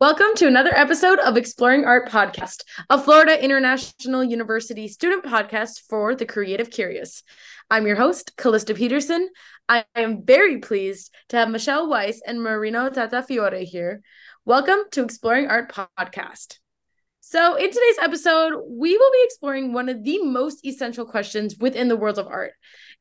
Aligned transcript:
Welcome 0.00 0.34
to 0.36 0.46
another 0.46 0.74
episode 0.74 1.18
of 1.18 1.36
Exploring 1.36 1.84
Art 1.84 2.08
Podcast, 2.08 2.62
a 2.88 2.98
Florida 2.98 3.44
International 3.44 4.24
University 4.24 4.88
student 4.88 5.24
podcast 5.24 5.82
for 5.90 6.14
the 6.14 6.24
creative 6.24 6.70
curious. 6.70 7.22
I'm 7.70 7.86
your 7.86 7.96
host, 7.96 8.34
Callista 8.38 8.72
Peterson. 8.72 9.28
I 9.68 9.84
am 9.94 10.24
very 10.24 10.56
pleased 10.56 11.14
to 11.28 11.36
have 11.36 11.50
Michelle 11.50 11.86
Weiss 11.86 12.22
and 12.26 12.42
Marino 12.42 12.88
Tatafiore 12.88 13.62
here. 13.64 14.00
Welcome 14.46 14.78
to 14.92 15.04
Exploring 15.04 15.48
Art 15.48 15.70
Podcast. 15.70 16.60
So, 17.20 17.56
in 17.56 17.68
today's 17.68 17.98
episode, 18.00 18.54
we 18.70 18.96
will 18.96 19.12
be 19.12 19.24
exploring 19.24 19.74
one 19.74 19.90
of 19.90 20.02
the 20.02 20.24
most 20.24 20.64
essential 20.64 21.04
questions 21.04 21.58
within 21.58 21.88
the 21.88 21.96
world 21.96 22.18
of 22.18 22.26
art. 22.26 22.52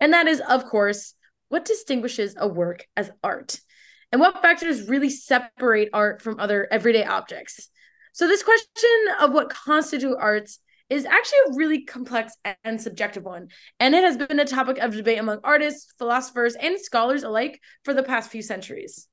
And 0.01 0.11
that 0.11 0.27
is, 0.27 0.41
of 0.41 0.65
course, 0.65 1.13
what 1.47 1.63
distinguishes 1.63 2.35
a 2.37 2.49
work 2.49 2.85
as 2.97 3.09
art? 3.23 3.61
And 4.11 4.21
what 4.21 4.41
factors 4.41 4.87
really 4.87 5.09
separate 5.09 5.89
art 5.93 6.21
from 6.21 6.39
other 6.39 6.67
everyday 6.71 7.03
objects. 7.03 7.69
So, 8.13 8.27
this 8.27 8.43
question 8.43 8.89
of 9.21 9.31
what 9.31 9.49
constitute 9.49 10.17
arts 10.19 10.59
is 10.89 11.05
actually 11.05 11.39
a 11.47 11.55
really 11.55 11.85
complex 11.85 12.33
and 12.63 12.81
subjective 12.81 13.23
one, 13.23 13.49
and 13.79 13.93
it 13.93 14.03
has 14.03 14.17
been 14.17 14.39
a 14.39 14.45
topic 14.45 14.79
of 14.79 14.95
debate 14.95 15.19
among 15.19 15.39
artists, 15.43 15.93
philosophers, 15.97 16.55
and 16.55 16.79
scholars 16.79 17.23
alike 17.23 17.61
for 17.83 17.93
the 17.93 18.03
past 18.03 18.31
few 18.31 18.41
centuries. 18.41 19.07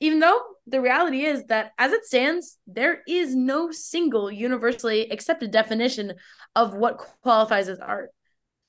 Even 0.00 0.18
though 0.18 0.40
the 0.66 0.80
reality 0.80 1.24
is 1.24 1.44
that, 1.44 1.70
as 1.78 1.92
it 1.92 2.04
stands, 2.04 2.58
there 2.66 3.02
is 3.08 3.34
no 3.34 3.70
single 3.70 4.30
universally 4.30 5.10
accepted 5.10 5.50
definition 5.50 6.14
of 6.54 6.74
what 6.74 6.98
qualifies 7.22 7.68
as 7.68 7.78
art. 7.78 8.10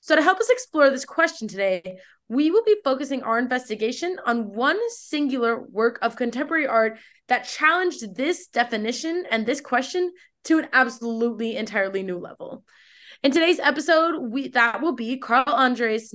So, 0.00 0.16
to 0.16 0.22
help 0.22 0.38
us 0.38 0.50
explore 0.50 0.90
this 0.90 1.04
question 1.04 1.48
today, 1.48 1.98
we 2.28 2.50
will 2.50 2.62
be 2.64 2.76
focusing 2.84 3.22
our 3.22 3.38
investigation 3.38 4.18
on 4.24 4.54
one 4.54 4.78
singular 4.90 5.60
work 5.60 5.98
of 6.02 6.16
contemporary 6.16 6.66
art 6.66 6.98
that 7.28 7.44
challenged 7.44 8.14
this 8.14 8.46
definition 8.46 9.24
and 9.30 9.44
this 9.44 9.60
question 9.60 10.12
to 10.44 10.58
an 10.58 10.68
absolutely 10.72 11.56
entirely 11.56 12.02
new 12.02 12.18
level. 12.18 12.64
In 13.22 13.32
today's 13.32 13.58
episode, 13.58 14.30
we 14.30 14.48
that 14.48 14.80
will 14.80 14.92
be 14.92 15.18
Carl 15.18 15.44
Andre's 15.48 16.14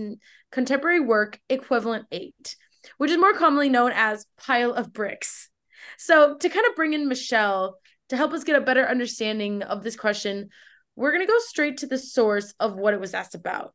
contemporary 0.51 1.01
work 1.01 1.39
Equivalent 1.49 2.05
8, 2.11 2.55
which 2.97 3.11
is 3.11 3.17
more 3.17 3.33
commonly 3.33 3.69
known 3.69 3.91
as 3.93 4.25
Pile 4.37 4.73
of 4.73 4.93
Bricks. 4.93 5.49
So, 5.97 6.37
to 6.37 6.49
kind 6.49 6.65
of 6.65 6.75
bring 6.75 6.93
in 6.93 7.09
Michelle 7.09 7.77
to 8.09 8.17
help 8.17 8.33
us 8.33 8.43
get 8.43 8.55
a 8.55 8.61
better 8.61 8.87
understanding 8.87 9.63
of 9.63 9.83
this 9.83 9.95
question, 9.95 10.49
we're 10.95 11.11
going 11.11 11.25
to 11.25 11.31
go 11.31 11.39
straight 11.39 11.77
to 11.77 11.87
the 11.87 11.97
source 11.97 12.53
of 12.59 12.75
what 12.75 12.93
it 12.93 12.99
was 12.99 13.13
asked 13.13 13.35
about. 13.35 13.73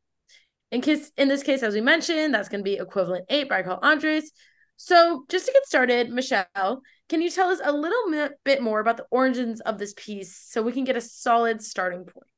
In 0.71 0.81
case 0.81 1.11
in 1.17 1.29
this 1.29 1.43
case, 1.43 1.63
as 1.63 1.75
we 1.75 1.81
mentioned, 1.81 2.35
that's 2.35 2.49
going 2.49 2.61
to 2.61 2.71
be 2.71 2.77
equivalent 2.77 3.25
eight 3.29 3.49
by 3.49 3.63
Carl 3.63 3.79
Andres. 3.83 4.31
So 4.77 5.25
just 5.29 5.47
to 5.47 5.53
get 5.53 5.67
started, 5.67 6.11
Michelle, 6.11 6.83
can 7.09 7.21
you 7.23 7.31
tell 7.31 7.49
us 7.49 7.61
a 7.65 7.73
little 7.73 8.31
bit 8.45 8.63
more 8.63 8.81
about 8.81 8.97
the 8.97 9.07
origins 9.11 9.61
of 9.63 9.79
this 9.79 9.95
piece 9.97 10.37
so 10.37 10.63
we 10.63 10.73
can 10.73 10.85
get 10.85 10.97
a 10.97 11.01
solid 11.01 11.63
starting 11.63 12.05
point? 12.05 12.31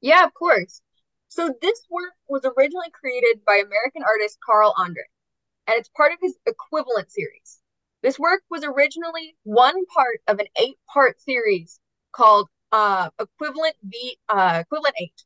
Yeah, 0.00 0.24
of 0.24 0.34
course. 0.34 0.80
So 1.28 1.52
this 1.60 1.86
work 1.90 2.14
was 2.26 2.44
originally 2.44 2.90
created 2.92 3.44
by 3.46 3.56
American 3.56 4.02
artist 4.02 4.38
Carl 4.44 4.74
Andre, 4.78 5.02
and 5.66 5.76
it's 5.76 5.90
part 5.90 6.12
of 6.12 6.18
his 6.22 6.36
equivalent 6.46 7.12
series. 7.12 7.58
This 8.02 8.18
work 8.18 8.42
was 8.50 8.64
originally 8.64 9.36
one 9.42 9.84
part 9.94 10.20
of 10.26 10.38
an 10.38 10.46
eight-part 10.60 11.20
series 11.20 11.80
called 12.12 12.48
uh, 12.72 13.10
Equivalent 13.18 13.76
V 13.82 14.18
uh, 14.28 14.62
Equivalent 14.64 14.94
Eight. 15.00 15.24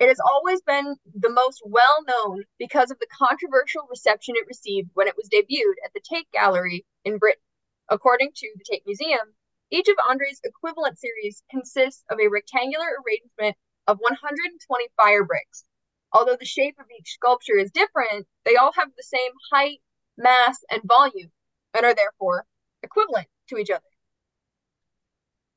It 0.00 0.08
has 0.08 0.18
always 0.20 0.60
been 0.62 0.96
the 1.14 1.30
most 1.30 1.62
well 1.64 2.04
known 2.06 2.44
because 2.58 2.90
of 2.90 2.98
the 2.98 3.06
controversial 3.16 3.86
reception 3.88 4.34
it 4.36 4.46
received 4.48 4.90
when 4.94 5.06
it 5.06 5.16
was 5.16 5.28
debuted 5.28 5.78
at 5.84 5.92
the 5.94 6.00
Tate 6.00 6.30
Gallery 6.32 6.84
in 7.04 7.18
Britain. 7.18 7.42
According 7.88 8.32
to 8.34 8.48
the 8.56 8.64
Tate 8.68 8.86
Museum, 8.86 9.34
each 9.70 9.88
of 9.88 9.96
Andre's 10.08 10.40
equivalent 10.42 10.98
series 10.98 11.42
consists 11.50 12.04
of 12.10 12.18
a 12.18 12.28
rectangular 12.28 12.86
arrangement 12.86 13.56
of 13.86 13.98
120 13.98 14.88
fire 14.96 15.24
bricks. 15.24 15.64
Although 16.12 16.36
the 16.36 16.44
shape 16.44 16.76
of 16.78 16.86
each 16.98 17.14
sculpture 17.14 17.58
is 17.58 17.70
different, 17.70 18.26
they 18.44 18.56
all 18.56 18.72
have 18.72 18.88
the 18.96 19.02
same 19.02 19.32
height, 19.52 19.80
mass, 20.16 20.64
and 20.70 20.82
volume, 20.84 21.30
and 21.72 21.84
are 21.84 21.94
therefore 21.94 22.46
equivalent 22.82 23.28
to 23.48 23.58
each 23.58 23.70
other. 23.70 23.82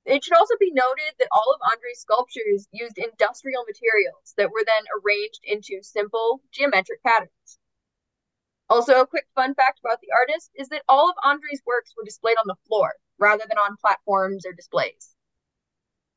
It 0.08 0.24
should 0.24 0.38
also 0.38 0.56
be 0.58 0.72
noted 0.72 1.20
that 1.20 1.28
all 1.34 1.54
of 1.54 1.60
Andre's 1.70 2.00
sculptures 2.00 2.66
used 2.72 2.98
industrial 2.98 3.66
materials 3.66 4.34
that 4.38 4.50
were 4.50 4.64
then 4.66 4.86
arranged 5.04 5.42
into 5.44 5.84
simple 5.84 6.40
geometric 6.54 7.04
patterns. 7.04 7.60
Also, 8.70 9.02
a 9.02 9.08
quick 9.08 9.28
fun 9.36 9.54
fact 9.54 9.82
about 9.84 10.00
the 10.00 10.08
artist 10.18 10.52
is 10.56 10.70
that 10.70 10.84
all 10.88 11.10
of 11.10 11.16
Andre's 11.26 11.62
works 11.66 11.94
were 11.98 12.06
displayed 12.06 12.38
on 12.38 12.48
the 12.48 12.56
floor 12.68 12.94
rather 13.20 13.44
than 13.50 13.58
on 13.58 13.76
platforms 13.82 14.46
or 14.46 14.54
displays. 14.54 15.14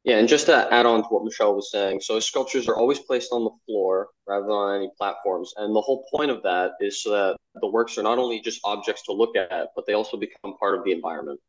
Yeah, 0.05 0.19
and 0.19 0.29
just 0.29 0.47
to 0.47 0.73
add 0.73 0.87
on 0.87 1.03
to 1.03 1.09
what 1.09 1.25
Michelle 1.25 1.57
was 1.57 1.73
saying, 1.73 2.01
so 2.01 2.21
sculptures 2.21 2.69
are 2.69 2.77
always 2.77 3.01
placed 3.01 3.33
on 3.33 3.43
the 3.43 3.51
floor 3.67 4.11
rather 4.27 4.45
than 4.45 4.53
on 4.53 4.77
any 4.77 4.91
platforms. 4.99 5.53
And 5.57 5.75
the 5.75 5.81
whole 5.81 6.07
point 6.15 6.31
of 6.31 6.45
that 6.45 6.73
is 6.81 7.03
so 7.03 7.11
that 7.11 7.37
the 7.61 7.69
works 7.69 7.99
are 7.99 8.05
not 8.05 8.19
only 8.19 8.41
just 8.41 8.61
objects 8.63 9.03
to 9.07 9.13
look 9.13 9.35
at, 9.37 9.69
but 9.75 9.85
they 9.87 9.95
also 9.95 10.17
become 10.17 10.57
part 10.59 10.79
of 10.79 10.85
the 10.85 10.93
environment. 10.93 11.41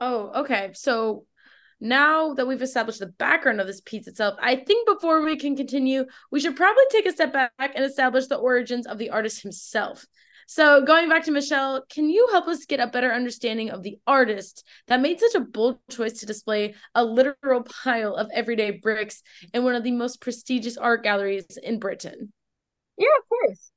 Oh, 0.00 0.30
okay. 0.42 0.70
So 0.74 1.24
now 1.80 2.34
that 2.34 2.46
we've 2.46 2.62
established 2.62 3.00
the 3.00 3.06
background 3.06 3.60
of 3.60 3.66
this 3.66 3.80
piece 3.80 4.06
itself, 4.06 4.36
I 4.40 4.56
think 4.56 4.86
before 4.86 5.22
we 5.22 5.36
can 5.36 5.56
continue, 5.56 6.04
we 6.30 6.40
should 6.40 6.56
probably 6.56 6.84
take 6.90 7.06
a 7.06 7.12
step 7.12 7.32
back 7.32 7.52
and 7.58 7.84
establish 7.84 8.26
the 8.26 8.36
origins 8.36 8.86
of 8.86 8.98
the 8.98 9.10
artist 9.10 9.42
himself. 9.42 10.06
So, 10.50 10.82
going 10.82 11.10
back 11.10 11.24
to 11.24 11.30
Michelle, 11.30 11.84
can 11.90 12.08
you 12.08 12.26
help 12.32 12.48
us 12.48 12.64
get 12.64 12.80
a 12.80 12.86
better 12.86 13.12
understanding 13.12 13.68
of 13.68 13.82
the 13.82 13.98
artist 14.06 14.64
that 14.86 15.02
made 15.02 15.20
such 15.20 15.34
a 15.34 15.40
bold 15.40 15.78
choice 15.90 16.20
to 16.20 16.26
display 16.26 16.74
a 16.94 17.04
literal 17.04 17.64
pile 17.84 18.14
of 18.14 18.30
everyday 18.32 18.70
bricks 18.70 19.22
in 19.52 19.62
one 19.62 19.74
of 19.74 19.84
the 19.84 19.90
most 19.90 20.22
prestigious 20.22 20.78
art 20.78 21.02
galleries 21.02 21.58
in 21.62 21.78
Britain? 21.78 22.32
Yeah, 22.96 23.08
of 23.18 23.28
course. 23.28 23.70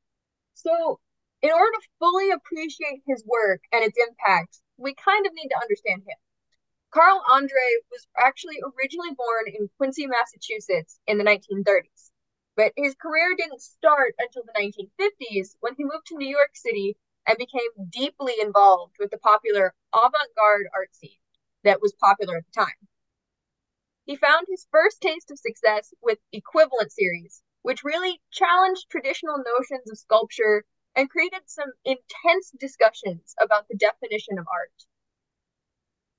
So, 0.53 1.01
in 1.41 1.51
order 1.51 1.71
to 1.73 1.87
fully 1.99 2.31
appreciate 2.31 3.01
his 3.05 3.25
work 3.25 3.59
and 3.73 3.83
its 3.83 3.97
impact, 3.97 4.57
we 4.81 4.95
kind 4.95 5.25
of 5.25 5.33
need 5.33 5.49
to 5.49 5.61
understand 5.61 6.01
him. 6.01 6.17
Carl 6.91 7.23
Andre 7.29 7.67
was 7.91 8.07
actually 8.17 8.57
originally 8.61 9.13
born 9.15 9.45
in 9.47 9.69
Quincy, 9.77 10.07
Massachusetts 10.07 10.99
in 11.07 11.17
the 11.17 11.23
1930s, 11.23 12.11
but 12.55 12.73
his 12.75 12.95
career 12.95 13.35
didn't 13.37 13.61
start 13.61 14.13
until 14.19 14.43
the 14.43 14.59
1950s 14.59 15.55
when 15.59 15.75
he 15.75 15.83
moved 15.83 16.07
to 16.07 16.17
New 16.17 16.27
York 16.27 16.51
City 16.53 16.97
and 17.27 17.37
became 17.37 17.69
deeply 17.89 18.33
involved 18.41 18.95
with 18.99 19.11
the 19.11 19.19
popular 19.19 19.73
avant 19.93 20.35
garde 20.35 20.67
art 20.75 20.93
scene 20.95 21.19
that 21.63 21.81
was 21.81 21.93
popular 21.93 22.37
at 22.37 22.45
the 22.45 22.61
time. 22.61 22.87
He 24.05 24.15
found 24.15 24.47
his 24.49 24.67
first 24.71 24.99
taste 24.99 25.31
of 25.31 25.39
success 25.39 25.93
with 26.01 26.17
Equivalent 26.33 26.91
series, 26.91 27.43
which 27.61 27.83
really 27.83 28.19
challenged 28.31 28.89
traditional 28.89 29.37
notions 29.37 29.89
of 29.89 29.97
sculpture 29.97 30.65
and 30.95 31.09
created 31.09 31.41
some 31.45 31.71
intense 31.85 32.51
discussions 32.59 33.33
about 33.41 33.67
the 33.69 33.77
definition 33.77 34.37
of 34.37 34.45
art. 34.51 34.71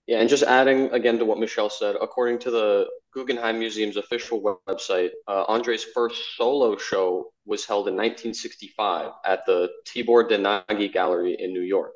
Yeah, 0.06 0.18
and 0.18 0.28
just 0.28 0.42
adding 0.42 0.90
again 0.92 1.18
to 1.18 1.24
what 1.24 1.38
Michelle 1.38 1.70
said, 1.70 1.94
according 2.00 2.40
to 2.40 2.50
the 2.50 2.88
Guggenheim 3.14 3.60
Museum's 3.60 3.96
official 3.96 4.58
website, 4.68 5.10
uh, 5.28 5.44
Andre's 5.46 5.84
first 5.84 6.36
solo 6.36 6.76
show 6.76 7.32
was 7.46 7.64
held 7.64 7.86
in 7.86 7.94
1965 7.94 9.12
at 9.24 9.46
the 9.46 9.70
Tibor 9.86 10.28
de 10.28 10.38
Nagy 10.38 10.88
Gallery 10.88 11.36
in 11.38 11.52
New 11.52 11.62
York. 11.62 11.94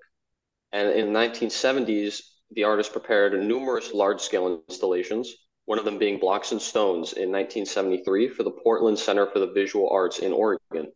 And 0.73 0.91
in 0.91 1.13
the 1.13 1.19
1970s, 1.19 2.21
the 2.53 2.65
artist 2.65 2.93
prepared 2.93 3.33
numerous 3.45 3.93
large 3.93 4.21
scale 4.21 4.63
installations, 4.69 5.35
one 5.65 5.81
of 5.81 5.85
them 5.85 5.99
being 5.99 6.21
Blocks 6.21 6.53
and 6.53 6.63
Stones 6.63 7.13
in 7.15 7.33
1973 7.33 8.29
for 8.29 8.45
the 8.45 8.53
Portland 8.53 8.99
Center 8.99 9.27
for 9.27 9.41
the 9.41 9.53
Visual 9.53 9.91
Arts 9.91 10.21
in 10.21 10.33
Oregon 10.33 10.93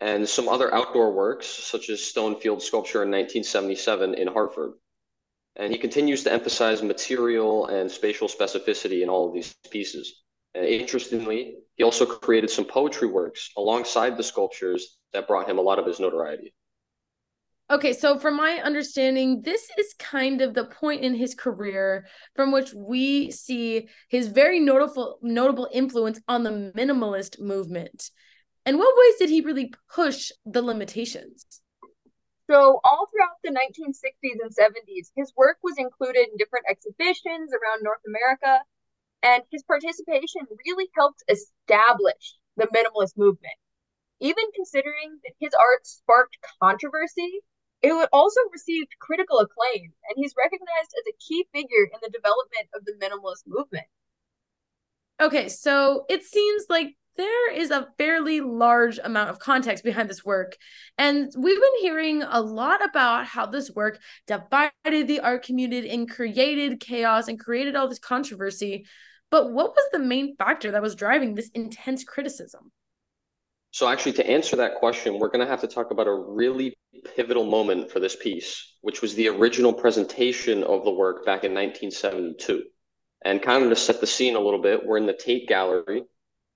and 0.00 0.28
some 0.28 0.48
other 0.48 0.72
outdoor 0.74 1.12
works, 1.12 1.46
such 1.46 1.88
as 1.88 2.00
Stonefield 2.00 2.60
sculpture 2.60 3.02
in 3.02 3.10
1977 3.10 4.14
in 4.14 4.28
Hartford. 4.28 4.72
And 5.56 5.72
he 5.72 5.78
continues 5.78 6.24
to 6.24 6.32
emphasize 6.32 6.82
material 6.82 7.66
and 7.66 7.90
spatial 7.90 8.28
specificity 8.28 9.02
in 9.02 9.08
all 9.08 9.28
of 9.28 9.34
these 9.34 9.54
pieces. 9.70 10.22
And 10.54 10.66
interestingly, 10.66 11.56
he 11.76 11.84
also 11.84 12.06
created 12.06 12.50
some 12.50 12.64
poetry 12.64 13.08
works 13.08 13.50
alongside 13.56 14.16
the 14.16 14.22
sculptures 14.22 14.98
that 15.12 15.28
brought 15.28 15.48
him 15.48 15.58
a 15.58 15.62
lot 15.62 15.78
of 15.78 15.86
his 15.86 16.00
notoriety. 16.00 16.54
Okay, 17.70 17.94
so 17.94 18.18
from 18.18 18.36
my 18.36 18.60
understanding, 18.62 19.40
this 19.42 19.68
is 19.78 19.94
kind 19.98 20.42
of 20.42 20.52
the 20.52 20.66
point 20.66 21.02
in 21.02 21.14
his 21.14 21.34
career 21.34 22.06
from 22.36 22.52
which 22.52 22.74
we 22.74 23.30
see 23.30 23.88
his 24.10 24.28
very 24.28 24.60
notable 24.60 25.18
notable 25.22 25.68
influence 25.72 26.20
on 26.28 26.42
the 26.42 26.72
minimalist 26.76 27.40
movement. 27.40 28.10
And 28.66 28.78
what 28.78 28.96
ways 28.96 29.16
did 29.18 29.30
he 29.30 29.40
really 29.40 29.72
push 29.88 30.32
the 30.44 30.62
limitations? 30.62 31.60
So, 32.50 32.80
all 32.84 33.08
throughout 33.10 33.40
the 33.42 33.50
1960s 33.50 34.38
and 34.42 34.54
70s, 34.54 35.10
his 35.16 35.32
work 35.36 35.58
was 35.62 35.76
included 35.78 36.28
in 36.28 36.36
different 36.36 36.66
exhibitions 36.68 37.52
around 37.52 37.82
North 37.82 38.02
America, 38.06 38.64
and 39.22 39.42
his 39.50 39.62
participation 39.64 40.42
really 40.66 40.90
helped 40.96 41.24
establish 41.28 42.36
the 42.56 42.66
minimalist 42.68 43.16
movement. 43.16 43.54
Even 44.20 44.44
considering 44.54 45.20
that 45.24 45.34
his 45.40 45.54
art 45.54 45.86
sparked 45.86 46.38
controversy, 46.60 47.40
It 47.82 48.08
also 48.12 48.40
received 48.50 48.98
critical 48.98 49.40
acclaim, 49.40 49.92
and 50.08 50.14
he's 50.16 50.34
recognized 50.36 50.92
as 50.98 51.04
a 51.08 51.16
key 51.20 51.46
figure 51.52 51.84
in 51.84 52.00
the 52.02 52.10
development 52.10 52.68
of 52.74 52.84
the 52.86 52.92
minimalist 52.94 53.44
movement. 53.46 53.86
Okay, 55.20 55.48
so 55.48 56.04
it 56.08 56.24
seems 56.24 56.64
like 56.68 56.96
there 57.16 57.52
is 57.52 57.70
a 57.70 57.88
fairly 57.98 58.40
large 58.40 58.98
amount 59.02 59.30
of 59.30 59.38
context 59.38 59.84
behind 59.84 60.08
this 60.08 60.24
work. 60.24 60.56
And 60.98 61.32
we've 61.36 61.60
been 61.60 61.80
hearing 61.80 62.22
a 62.22 62.40
lot 62.40 62.84
about 62.84 63.26
how 63.26 63.46
this 63.46 63.70
work 63.70 64.00
divided 64.26 65.08
the 65.08 65.20
art 65.20 65.44
community 65.44 65.90
and 65.90 66.10
created 66.10 66.80
chaos 66.80 67.28
and 67.28 67.38
created 67.38 67.76
all 67.76 67.88
this 67.88 67.98
controversy. 67.98 68.86
But 69.30 69.52
what 69.52 69.70
was 69.70 69.88
the 69.92 69.98
main 69.98 70.36
factor 70.36 70.70
that 70.72 70.82
was 70.82 70.94
driving 70.94 71.34
this 71.34 71.50
intense 71.54 72.04
criticism? 72.04 72.70
So, 73.70 73.88
actually, 73.88 74.12
to 74.12 74.30
answer 74.30 74.54
that 74.54 74.76
question, 74.76 75.18
we're 75.18 75.30
going 75.30 75.44
to 75.44 75.50
have 75.50 75.60
to 75.62 75.66
talk 75.66 75.90
about 75.90 76.06
a 76.06 76.14
really 76.14 76.76
pivotal 77.16 77.44
moment 77.44 77.90
for 77.90 77.98
this 77.98 78.14
piece, 78.14 78.76
which 78.82 79.02
was 79.02 79.16
the 79.16 79.26
original 79.28 79.72
presentation 79.72 80.62
of 80.62 80.84
the 80.84 80.92
work 80.92 81.26
back 81.26 81.42
in 81.42 81.52
1972. 81.52 82.62
And 83.24 83.42
kind 83.42 83.64
of 83.64 83.70
to 83.70 83.76
set 83.76 84.00
the 84.00 84.06
scene 84.06 84.36
a 84.36 84.40
little 84.40 84.62
bit, 84.62 84.86
we're 84.86 84.98
in 84.98 85.06
the 85.06 85.12
Tate 85.12 85.48
Gallery, 85.48 86.04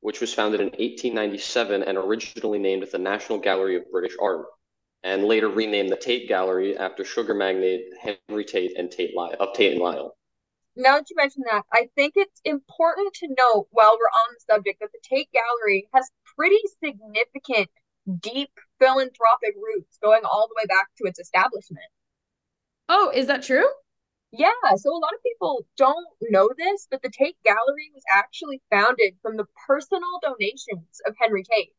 which 0.00 0.20
was 0.20 0.32
founded 0.32 0.60
in 0.60 0.68
1897 0.68 1.82
and 1.82 1.98
originally 1.98 2.58
named 2.58 2.86
the 2.90 2.98
National 2.98 3.38
Gallery 3.38 3.76
of 3.76 3.90
British 3.90 4.16
Art, 4.20 4.46
and 5.02 5.24
later 5.24 5.48
renamed 5.48 5.90
the 5.90 5.96
Tate 5.96 6.28
Gallery 6.28 6.76
after 6.76 7.04
sugar 7.04 7.34
magnate 7.34 7.84
Henry 8.00 8.44
Tate 8.44 8.78
and 8.78 8.90
Tate 8.90 9.14
Lyle, 9.14 9.34
of 9.40 9.54
Tate 9.54 9.72
and 9.72 9.82
Lyle. 9.82 10.16
Now 10.76 10.98
that 10.98 11.10
you 11.10 11.16
mention 11.16 11.42
that, 11.50 11.64
I 11.72 11.88
think 11.96 12.14
it's 12.16 12.40
important 12.44 13.12
to 13.14 13.28
note 13.28 13.66
while 13.70 13.96
we're 13.98 14.06
on 14.06 14.34
the 14.34 14.54
subject 14.54 14.80
that 14.80 14.90
the 14.92 15.00
Tate 15.02 15.28
Gallery 15.32 15.88
has 15.92 16.08
pretty 16.36 16.60
significant, 16.82 17.68
deep 18.20 18.50
philanthropic 18.78 19.54
roots 19.56 19.98
going 20.00 20.22
all 20.24 20.48
the 20.48 20.54
way 20.56 20.66
back 20.66 20.86
to 20.98 21.08
its 21.08 21.18
establishment. 21.18 21.86
Oh, 22.88 23.10
is 23.12 23.26
that 23.26 23.42
true? 23.42 23.66
Yeah, 24.30 24.76
so 24.76 24.90
a 24.90 25.00
lot 25.00 25.14
of 25.14 25.22
people 25.22 25.66
don't 25.78 26.06
know 26.20 26.50
this, 26.56 26.86
but 26.90 27.00
the 27.02 27.10
Tate 27.10 27.42
Gallery 27.44 27.90
was 27.94 28.02
actually 28.12 28.60
founded 28.70 29.14
from 29.22 29.36
the 29.36 29.46
personal 29.66 30.20
donations 30.22 31.00
of 31.06 31.14
Henry 31.18 31.42
Tate. 31.42 31.72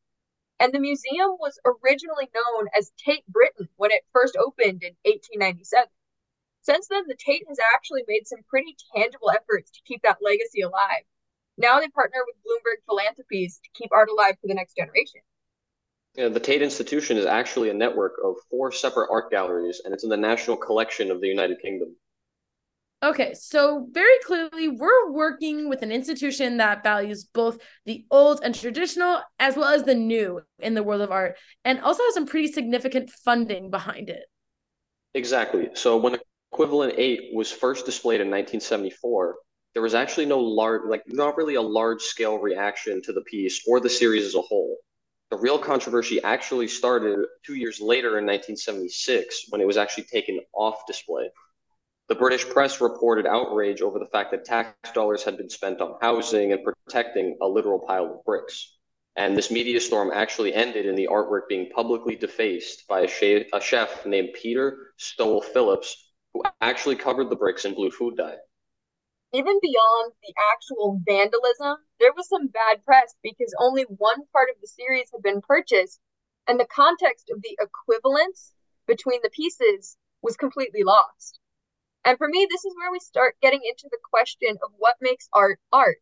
And 0.60 0.74
the 0.74 0.80
museum 0.80 1.38
was 1.40 1.60
originally 1.64 2.30
known 2.34 2.68
as 2.76 2.92
Tate 2.98 3.26
Britain 3.28 3.70
when 3.78 3.92
it 3.92 4.04
first 4.12 4.36
opened 4.36 4.84
in 4.84 4.96
1897. 5.06 5.88
Since 6.62 6.88
then, 6.88 7.06
the 7.08 7.16
Tate 7.16 7.46
has 7.48 7.60
actually 7.74 8.04
made 8.08 8.28
some 8.28 8.40
pretty 8.50 8.76
tangible 8.96 9.30
efforts 9.30 9.72
to 9.72 9.82
keep 9.86 10.02
that 10.02 10.18
legacy 10.22 10.62
alive. 10.62 11.06
Now 11.58 11.80
they 11.80 11.88
partner 11.88 12.20
with 12.26 12.36
Bloomberg 12.44 12.84
Philanthropies 12.88 13.60
to 13.64 13.70
keep 13.74 13.92
art 13.94 14.10
alive 14.10 14.36
for 14.42 14.48
the 14.48 14.56
next 14.56 14.76
generation. 14.76 15.22
Yeah, 16.16 16.30
the 16.30 16.40
Tate 16.40 16.64
Institution 16.64 17.18
is 17.18 17.26
actually 17.28 17.70
a 17.70 17.74
network 17.76 18.14
of 18.24 18.36
four 18.50 18.72
separate 18.72 19.10
art 19.12 19.30
galleries, 19.30 19.82
and 19.86 19.94
it's 19.94 20.04
in 20.04 20.10
the 20.10 20.18
National 20.18 20.58
Collection 20.58 21.12
of 21.12 21.22
the 21.22 21.28
United 21.28 21.62
Kingdom. 21.62 21.96
Okay, 23.02 23.34
so 23.34 23.88
very 23.92 24.20
clearly, 24.26 24.68
we're 24.68 25.12
working 25.12 25.70
with 25.70 25.84
an 25.84 25.92
institution 25.92 26.58
that 26.58 26.84
values 26.84 27.24
both 27.24 27.58
the 27.86 28.06
old 28.12 28.42
and 28.44 28.54
traditional 28.54 29.22
as 29.40 29.56
well 29.56 29.74
as 29.74 29.84
the 29.84 29.96
new 29.96 30.42
in 30.60 30.74
the 30.74 30.84
world 30.84 31.02
of 31.02 31.10
art, 31.10 31.38
and 31.64 31.80
also 31.80 32.04
has 32.04 32.14
some 32.14 32.26
pretty 32.26 32.52
significant 32.52 33.10
funding 33.10 33.70
behind 33.70 34.10
it. 34.10 34.26
Exactly. 35.14 35.70
So, 35.76 35.96
when 35.96 36.18
Equivalent 36.52 36.96
8 36.98 37.34
was 37.34 37.50
first 37.50 37.86
displayed 37.86 38.20
in 38.20 38.28
1974, 38.28 39.38
there 39.74 39.82
was 39.82 39.96
actually 39.96 40.26
no 40.26 40.40
large, 40.40 40.82
like, 40.86 41.04
not 41.08 41.38
really 41.38 41.56
a 41.56 41.62
large 41.62 42.02
scale 42.02 42.38
reaction 42.38 43.02
to 43.04 43.14
the 43.14 43.22
piece 43.22 43.62
or 43.66 43.80
the 43.80 43.90
series 43.90 44.26
as 44.26 44.36
a 44.36 44.42
whole. 44.42 44.76
The 45.32 45.38
real 45.38 45.60
controversy 45.60 46.22
actually 46.24 46.68
started 46.68 47.20
two 47.46 47.56
years 47.56 47.80
later 47.80 48.18
in 48.18 48.26
1976 48.26 49.46
when 49.50 49.62
it 49.62 49.68
was 49.68 49.78
actually 49.78 50.04
taken 50.06 50.42
off 50.54 50.86
display. 50.86 51.30
The 52.10 52.16
British 52.16 52.50
press 52.50 52.82
reported 52.82 53.28
outrage 53.28 53.84
over 53.84 54.00
the 54.00 54.08
fact 54.08 54.32
that 54.32 54.44
tax 54.44 54.74
dollars 54.94 55.24
had 55.24 55.38
been 55.38 55.50
spent 55.50 55.80
on 55.80 55.96
housing 56.02 56.52
and 56.52 56.64
protecting 56.64 57.38
a 57.40 57.48
literal 57.48 57.80
pile 57.80 58.06
of 58.06 58.26
bricks. 58.26 58.78
And 59.16 59.38
this 59.38 59.52
media 59.52 59.80
storm 59.80 60.10
actually 60.12 60.52
ended 60.52 60.88
in 60.88 60.96
the 60.96 61.08
artwork 61.12 61.48
being 61.48 61.70
publicly 61.70 62.16
defaced 62.16 62.88
by 62.88 63.02
a, 63.02 63.08
chef, 63.08 63.46
a 63.54 63.62
chef 63.62 64.08
named 64.08 64.30
Peter 64.34 64.94
Stowell 64.98 65.42
Phillips, 65.42 66.12
who 66.34 66.42
actually 66.62 66.96
covered 66.96 67.30
the 67.30 67.36
bricks 67.36 67.66
in 67.66 67.76
blue 67.76 67.92
food 67.92 68.18
dye. 68.18 68.38
Even 69.32 69.60
beyond 69.62 70.14
the 70.24 70.34
actual 70.52 71.00
vandalism, 71.06 71.78
there 72.00 72.14
was 72.14 72.28
some 72.28 72.48
bad 72.48 72.84
press 72.86 73.14
because 73.22 73.54
only 73.60 73.84
one 73.84 74.26
part 74.34 74.50
of 74.50 74.60
the 74.62 74.68
series 74.68 75.10
had 75.14 75.22
been 75.22 75.42
purchased, 75.42 76.00
and 76.48 76.60
the 76.60 76.66
context 76.66 77.30
of 77.30 77.40
the 77.44 77.56
equivalence 77.62 78.54
between 78.88 79.20
the 79.22 79.30
pieces 79.30 79.96
was 80.24 80.36
completely 80.36 80.82
lost. 80.84 81.39
And 82.10 82.18
for 82.18 82.28
me, 82.28 82.48
this 82.50 82.66
is 82.66 82.74
where 82.76 82.92
we 82.92 83.00
start 83.00 83.36
getting 83.40 83.62
into 83.64 83.88
the 83.92 84.00
question 84.10 84.58
of 84.64 84.72
what 84.80 84.96
makes 85.00 85.30
art 85.32 85.60
art. 85.72 85.98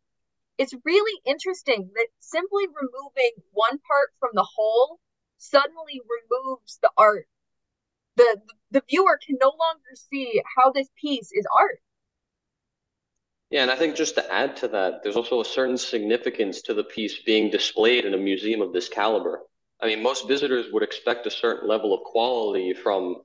It's 0.58 0.74
really 0.86 1.20
interesting 1.26 1.92
that 1.96 2.08
simply 2.20 2.64
removing 2.68 3.32
one 3.52 3.78
part 3.80 4.12
from 4.18 4.30
the 4.34 4.48
whole 4.56 5.02
suddenly 5.38 6.00
removes 6.08 6.80
the 6.82 6.92
art. 6.98 7.28
The, 8.16 8.40
the 8.72 8.84
viewer 8.90 9.20
can 9.28 9.38
no 9.42 9.48
longer 9.48 9.96
see 9.96 10.42
how 10.56 10.72
this 10.72 10.88
piece 10.96 11.30
is 11.34 11.46
art. 11.60 11.82
Yeah, 13.50 13.64
and 13.64 13.72
I 13.72 13.76
think 13.76 13.98
just 13.98 14.16
to 14.16 14.34
add 14.34 14.56
to 14.58 14.70
that, 14.70 15.04
there's 15.04 15.18
also 15.18 15.42
a 15.42 15.46
certain 15.46 15.78
significance 15.78 16.62
to 16.62 16.74
the 16.74 16.86
piece 16.86 17.20
being 17.20 17.52
displayed 17.52 18.06
in 18.06 18.14
a 18.14 18.18
museum 18.18 18.62
of 18.62 18.72
this 18.72 18.88
caliber. 18.88 19.42
I 19.82 19.88
mean, 19.88 20.02
most 20.02 20.26
visitors 20.26 20.72
would 20.72 20.84
expect 20.84 21.28
a 21.28 21.32
certain 21.32 21.68
level 21.68 21.94
of 21.94 22.00
quality 22.06 22.74
from 22.74 23.24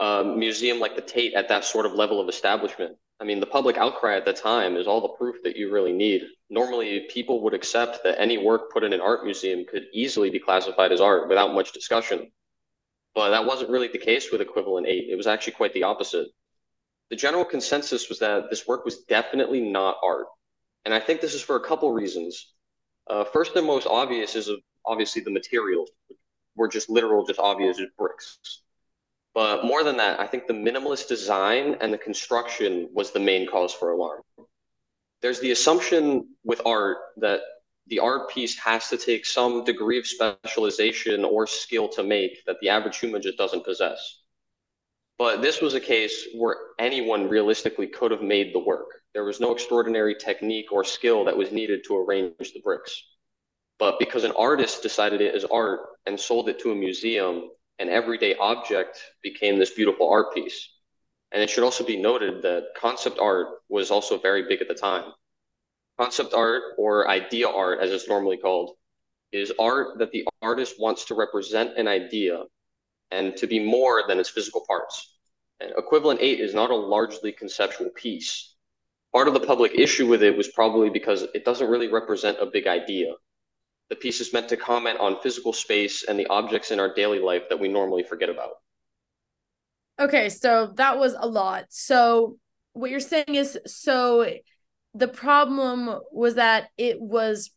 a 0.00 0.24
museum 0.24 0.80
like 0.80 0.96
the 0.96 1.02
Tate 1.02 1.34
at 1.34 1.48
that 1.48 1.64
sort 1.64 1.86
of 1.86 1.92
level 1.92 2.20
of 2.20 2.28
establishment. 2.28 2.96
I 3.20 3.24
mean, 3.24 3.40
the 3.40 3.46
public 3.46 3.76
outcry 3.76 4.16
at 4.16 4.24
the 4.24 4.32
time 4.32 4.76
is 4.76 4.86
all 4.86 5.00
the 5.00 5.16
proof 5.16 5.36
that 5.44 5.56
you 5.56 5.72
really 5.72 5.92
need. 5.92 6.22
Normally, 6.50 7.06
people 7.10 7.42
would 7.42 7.54
accept 7.54 8.02
that 8.02 8.20
any 8.20 8.38
work 8.38 8.72
put 8.72 8.82
in 8.82 8.92
an 8.92 9.00
art 9.00 9.24
museum 9.24 9.64
could 9.64 9.84
easily 9.92 10.30
be 10.30 10.40
classified 10.40 10.90
as 10.90 11.00
art 11.00 11.28
without 11.28 11.54
much 11.54 11.72
discussion. 11.72 12.32
But 13.14 13.30
that 13.30 13.46
wasn't 13.46 13.70
really 13.70 13.88
the 13.88 13.98
case 13.98 14.32
with 14.32 14.40
Equivalent 14.40 14.88
8. 14.88 15.08
It 15.10 15.16
was 15.16 15.28
actually 15.28 15.52
quite 15.52 15.72
the 15.72 15.84
opposite. 15.84 16.26
The 17.10 17.16
general 17.16 17.44
consensus 17.44 18.08
was 18.08 18.18
that 18.18 18.50
this 18.50 18.66
work 18.66 18.84
was 18.84 19.04
definitely 19.04 19.60
not 19.60 19.96
art. 20.02 20.26
And 20.84 20.92
I 20.92 21.00
think 21.00 21.20
this 21.20 21.34
is 21.34 21.42
for 21.42 21.56
a 21.56 21.64
couple 21.64 21.92
reasons. 21.92 22.52
Uh, 23.08 23.24
first 23.24 23.54
and 23.54 23.66
most 23.66 23.86
obvious 23.86 24.34
is 24.34 24.50
obviously 24.84 25.22
the 25.22 25.30
materials 25.30 25.90
were 26.56 26.68
just 26.68 26.90
literal, 26.90 27.24
just 27.24 27.38
obvious 27.38 27.78
as 27.78 27.86
bricks. 27.96 28.38
But 29.34 29.64
more 29.64 29.82
than 29.82 29.96
that, 29.96 30.20
I 30.20 30.26
think 30.28 30.46
the 30.46 30.54
minimalist 30.54 31.08
design 31.08 31.76
and 31.80 31.92
the 31.92 31.98
construction 31.98 32.88
was 32.92 33.10
the 33.10 33.20
main 33.20 33.48
cause 33.48 33.74
for 33.74 33.90
alarm. 33.90 34.22
There's 35.22 35.40
the 35.40 35.50
assumption 35.50 36.28
with 36.44 36.62
art 36.64 36.98
that 37.16 37.40
the 37.88 37.98
art 37.98 38.30
piece 38.30 38.56
has 38.58 38.88
to 38.88 38.96
take 38.96 39.26
some 39.26 39.64
degree 39.64 39.98
of 39.98 40.06
specialization 40.06 41.24
or 41.24 41.46
skill 41.46 41.88
to 41.88 42.02
make 42.02 42.44
that 42.46 42.56
the 42.60 42.68
average 42.68 42.98
human 42.98 43.20
just 43.20 43.36
doesn't 43.36 43.64
possess. 43.64 44.20
But 45.18 45.42
this 45.42 45.60
was 45.60 45.74
a 45.74 45.80
case 45.80 46.28
where 46.34 46.56
anyone 46.78 47.28
realistically 47.28 47.88
could 47.88 48.10
have 48.10 48.22
made 48.22 48.54
the 48.54 48.58
work. 48.58 48.86
There 49.12 49.24
was 49.24 49.40
no 49.40 49.52
extraordinary 49.52 50.14
technique 50.14 50.72
or 50.72 50.82
skill 50.82 51.24
that 51.24 51.36
was 51.36 51.52
needed 51.52 51.84
to 51.84 51.96
arrange 51.96 52.34
the 52.38 52.60
bricks. 52.62 53.02
But 53.78 53.98
because 53.98 54.24
an 54.24 54.32
artist 54.32 54.82
decided 54.82 55.20
it 55.20 55.34
as 55.34 55.44
art 55.44 55.80
and 56.06 56.18
sold 56.18 56.48
it 56.48 56.58
to 56.60 56.72
a 56.72 56.74
museum, 56.74 57.50
an 57.78 57.88
everyday 57.88 58.34
object 58.36 58.98
became 59.22 59.58
this 59.58 59.70
beautiful 59.70 60.08
art 60.10 60.34
piece. 60.34 60.70
And 61.32 61.42
it 61.42 61.50
should 61.50 61.64
also 61.64 61.84
be 61.84 62.00
noted 62.00 62.42
that 62.42 62.68
concept 62.76 63.18
art 63.18 63.48
was 63.68 63.90
also 63.90 64.18
very 64.18 64.46
big 64.48 64.60
at 64.60 64.68
the 64.68 64.74
time. 64.74 65.12
Concept 65.98 66.34
art, 66.34 66.62
or 66.78 67.08
idea 67.08 67.48
art 67.48 67.80
as 67.80 67.90
it's 67.90 68.08
normally 68.08 68.36
called, 68.36 68.76
is 69.32 69.52
art 69.58 69.98
that 69.98 70.12
the 70.12 70.26
artist 70.42 70.76
wants 70.78 71.04
to 71.06 71.14
represent 71.14 71.76
an 71.76 71.88
idea 71.88 72.44
and 73.10 73.36
to 73.36 73.46
be 73.46 73.58
more 73.58 74.04
than 74.06 74.20
its 74.20 74.30
physical 74.30 74.64
parts. 74.66 75.16
And 75.60 75.72
equivalent 75.76 76.20
8 76.20 76.40
is 76.40 76.54
not 76.54 76.70
a 76.70 76.76
largely 76.76 77.32
conceptual 77.32 77.90
piece. 77.90 78.54
Part 79.12 79.28
of 79.28 79.34
the 79.34 79.40
public 79.40 79.72
issue 79.74 80.08
with 80.08 80.22
it 80.22 80.36
was 80.36 80.48
probably 80.48 80.90
because 80.90 81.22
it 81.34 81.44
doesn't 81.44 81.70
really 81.70 81.88
represent 81.88 82.38
a 82.40 82.46
big 82.46 82.66
idea. 82.66 83.14
The 83.90 83.96
piece 83.96 84.20
is 84.20 84.32
meant 84.32 84.48
to 84.48 84.56
comment 84.56 84.98
on 84.98 85.20
physical 85.20 85.52
space 85.52 86.04
and 86.04 86.18
the 86.18 86.26
objects 86.28 86.70
in 86.70 86.80
our 86.80 86.92
daily 86.92 87.18
life 87.18 87.42
that 87.48 87.60
we 87.60 87.68
normally 87.68 88.02
forget 88.02 88.28
about. 88.28 88.50
Okay, 90.00 90.28
so 90.28 90.72
that 90.76 90.98
was 90.98 91.14
a 91.18 91.26
lot. 91.26 91.66
So 91.68 92.38
what 92.72 92.90
you're 92.90 93.00
saying 93.00 93.34
is 93.34 93.58
so 93.66 94.28
the 94.94 95.08
problem 95.08 96.00
was 96.12 96.36
that 96.36 96.68
it 96.76 97.00
was 97.00 97.50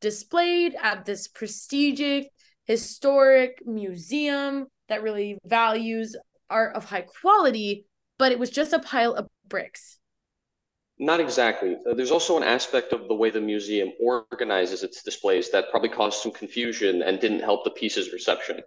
displayed 0.00 0.74
at 0.80 1.04
this 1.04 1.28
prestigious 1.28 2.26
historic 2.64 3.58
museum 3.64 4.66
that 4.88 5.02
really 5.02 5.38
values 5.44 6.16
art 6.50 6.74
of 6.74 6.84
high 6.84 7.06
quality, 7.20 7.86
but 8.18 8.32
it 8.32 8.38
was 8.38 8.50
just 8.50 8.72
a 8.72 8.78
pile 8.78 9.14
of 9.14 9.26
bricks. 9.46 9.98
Not 10.98 11.20
exactly. 11.20 11.76
Uh, 11.88 11.94
there's 11.94 12.10
also 12.10 12.36
an 12.36 12.42
aspect 12.42 12.92
of 12.92 13.08
the 13.08 13.14
way 13.14 13.30
the 13.30 13.40
museum 13.40 13.92
organizes 14.00 14.82
its 14.82 15.02
displays 15.02 15.50
that 15.50 15.70
probably 15.70 15.90
caused 15.90 16.22
some 16.22 16.32
confusion 16.32 17.02
and 17.02 17.20
didn't 17.20 17.40
help 17.40 17.64
the 17.64 17.70
piece's 17.70 18.12
reception. 18.12 18.62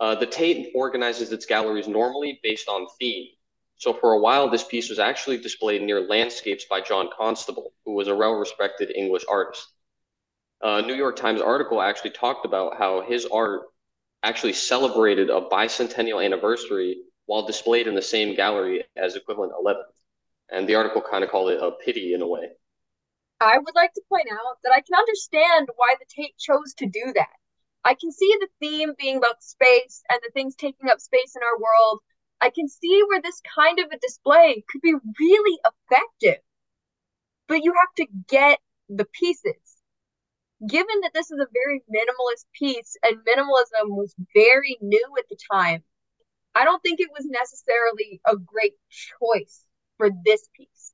Uh, 0.00 0.14
the 0.16 0.26
Tate 0.26 0.72
organizes 0.74 1.32
its 1.32 1.46
galleries 1.46 1.86
normally 1.86 2.40
based 2.42 2.68
on 2.68 2.86
theme. 2.98 3.28
So 3.76 3.92
for 3.92 4.12
a 4.12 4.18
while, 4.18 4.50
this 4.50 4.64
piece 4.64 4.88
was 4.88 4.98
actually 4.98 5.38
displayed 5.38 5.82
near 5.82 6.00
landscapes 6.00 6.64
by 6.68 6.80
John 6.80 7.08
Constable, 7.16 7.72
who 7.84 7.92
was 7.92 8.08
a 8.08 8.16
well-respected 8.16 8.90
English 8.90 9.24
artist. 9.28 9.68
A 10.62 10.82
New 10.82 10.94
York 10.94 11.16
Times 11.16 11.40
article 11.40 11.80
actually 11.80 12.10
talked 12.10 12.44
about 12.46 12.76
how 12.78 13.02
his 13.02 13.26
art 13.26 13.62
actually 14.22 14.54
celebrated 14.54 15.30
a 15.30 15.40
bicentennial 15.42 16.24
anniversary 16.24 16.96
while 17.26 17.46
displayed 17.46 17.86
in 17.86 17.94
the 17.94 18.02
same 18.02 18.34
gallery 18.34 18.84
as 18.96 19.14
equivalent 19.14 19.52
11. 19.58 19.82
And 20.50 20.68
the 20.68 20.74
article 20.74 21.02
kind 21.02 21.24
of 21.24 21.30
called 21.30 21.50
it 21.50 21.62
a 21.62 21.72
pity 21.72 22.14
in 22.14 22.22
a 22.22 22.28
way. 22.28 22.50
I 23.40 23.58
would 23.58 23.74
like 23.74 23.92
to 23.94 24.02
point 24.08 24.28
out 24.32 24.58
that 24.62 24.72
I 24.72 24.80
can 24.80 24.94
understand 24.98 25.68
why 25.76 25.96
the 25.98 26.06
Tate 26.08 26.36
chose 26.38 26.74
to 26.78 26.86
do 26.86 27.12
that. 27.14 27.34
I 27.84 27.94
can 27.94 28.10
see 28.12 28.34
the 28.40 28.48
theme 28.60 28.94
being 28.98 29.18
about 29.18 29.42
space 29.42 30.02
and 30.08 30.18
the 30.22 30.30
things 30.32 30.54
taking 30.54 30.88
up 30.88 31.00
space 31.00 31.36
in 31.36 31.42
our 31.42 31.58
world. 31.58 32.00
I 32.40 32.50
can 32.50 32.68
see 32.68 33.02
where 33.08 33.20
this 33.20 33.40
kind 33.54 33.78
of 33.78 33.86
a 33.92 33.98
display 33.98 34.64
could 34.68 34.80
be 34.80 34.94
really 35.20 35.58
effective. 35.64 36.42
But 37.48 37.62
you 37.62 37.74
have 37.74 37.94
to 37.96 38.06
get 38.28 38.60
the 38.88 39.04
pieces. 39.04 39.82
Given 40.66 41.00
that 41.02 41.12
this 41.12 41.30
is 41.30 41.38
a 41.38 41.52
very 41.52 41.82
minimalist 41.92 42.46
piece 42.58 42.96
and 43.02 43.18
minimalism 43.18 43.90
was 43.90 44.14
very 44.34 44.78
new 44.80 45.06
at 45.18 45.28
the 45.28 45.36
time, 45.52 45.84
I 46.54 46.64
don't 46.64 46.80
think 46.82 47.00
it 47.00 47.10
was 47.12 47.26
necessarily 47.26 48.20
a 48.26 48.36
great 48.36 48.74
choice 48.90 49.63
for 49.96 50.10
this 50.24 50.48
piece. 50.56 50.92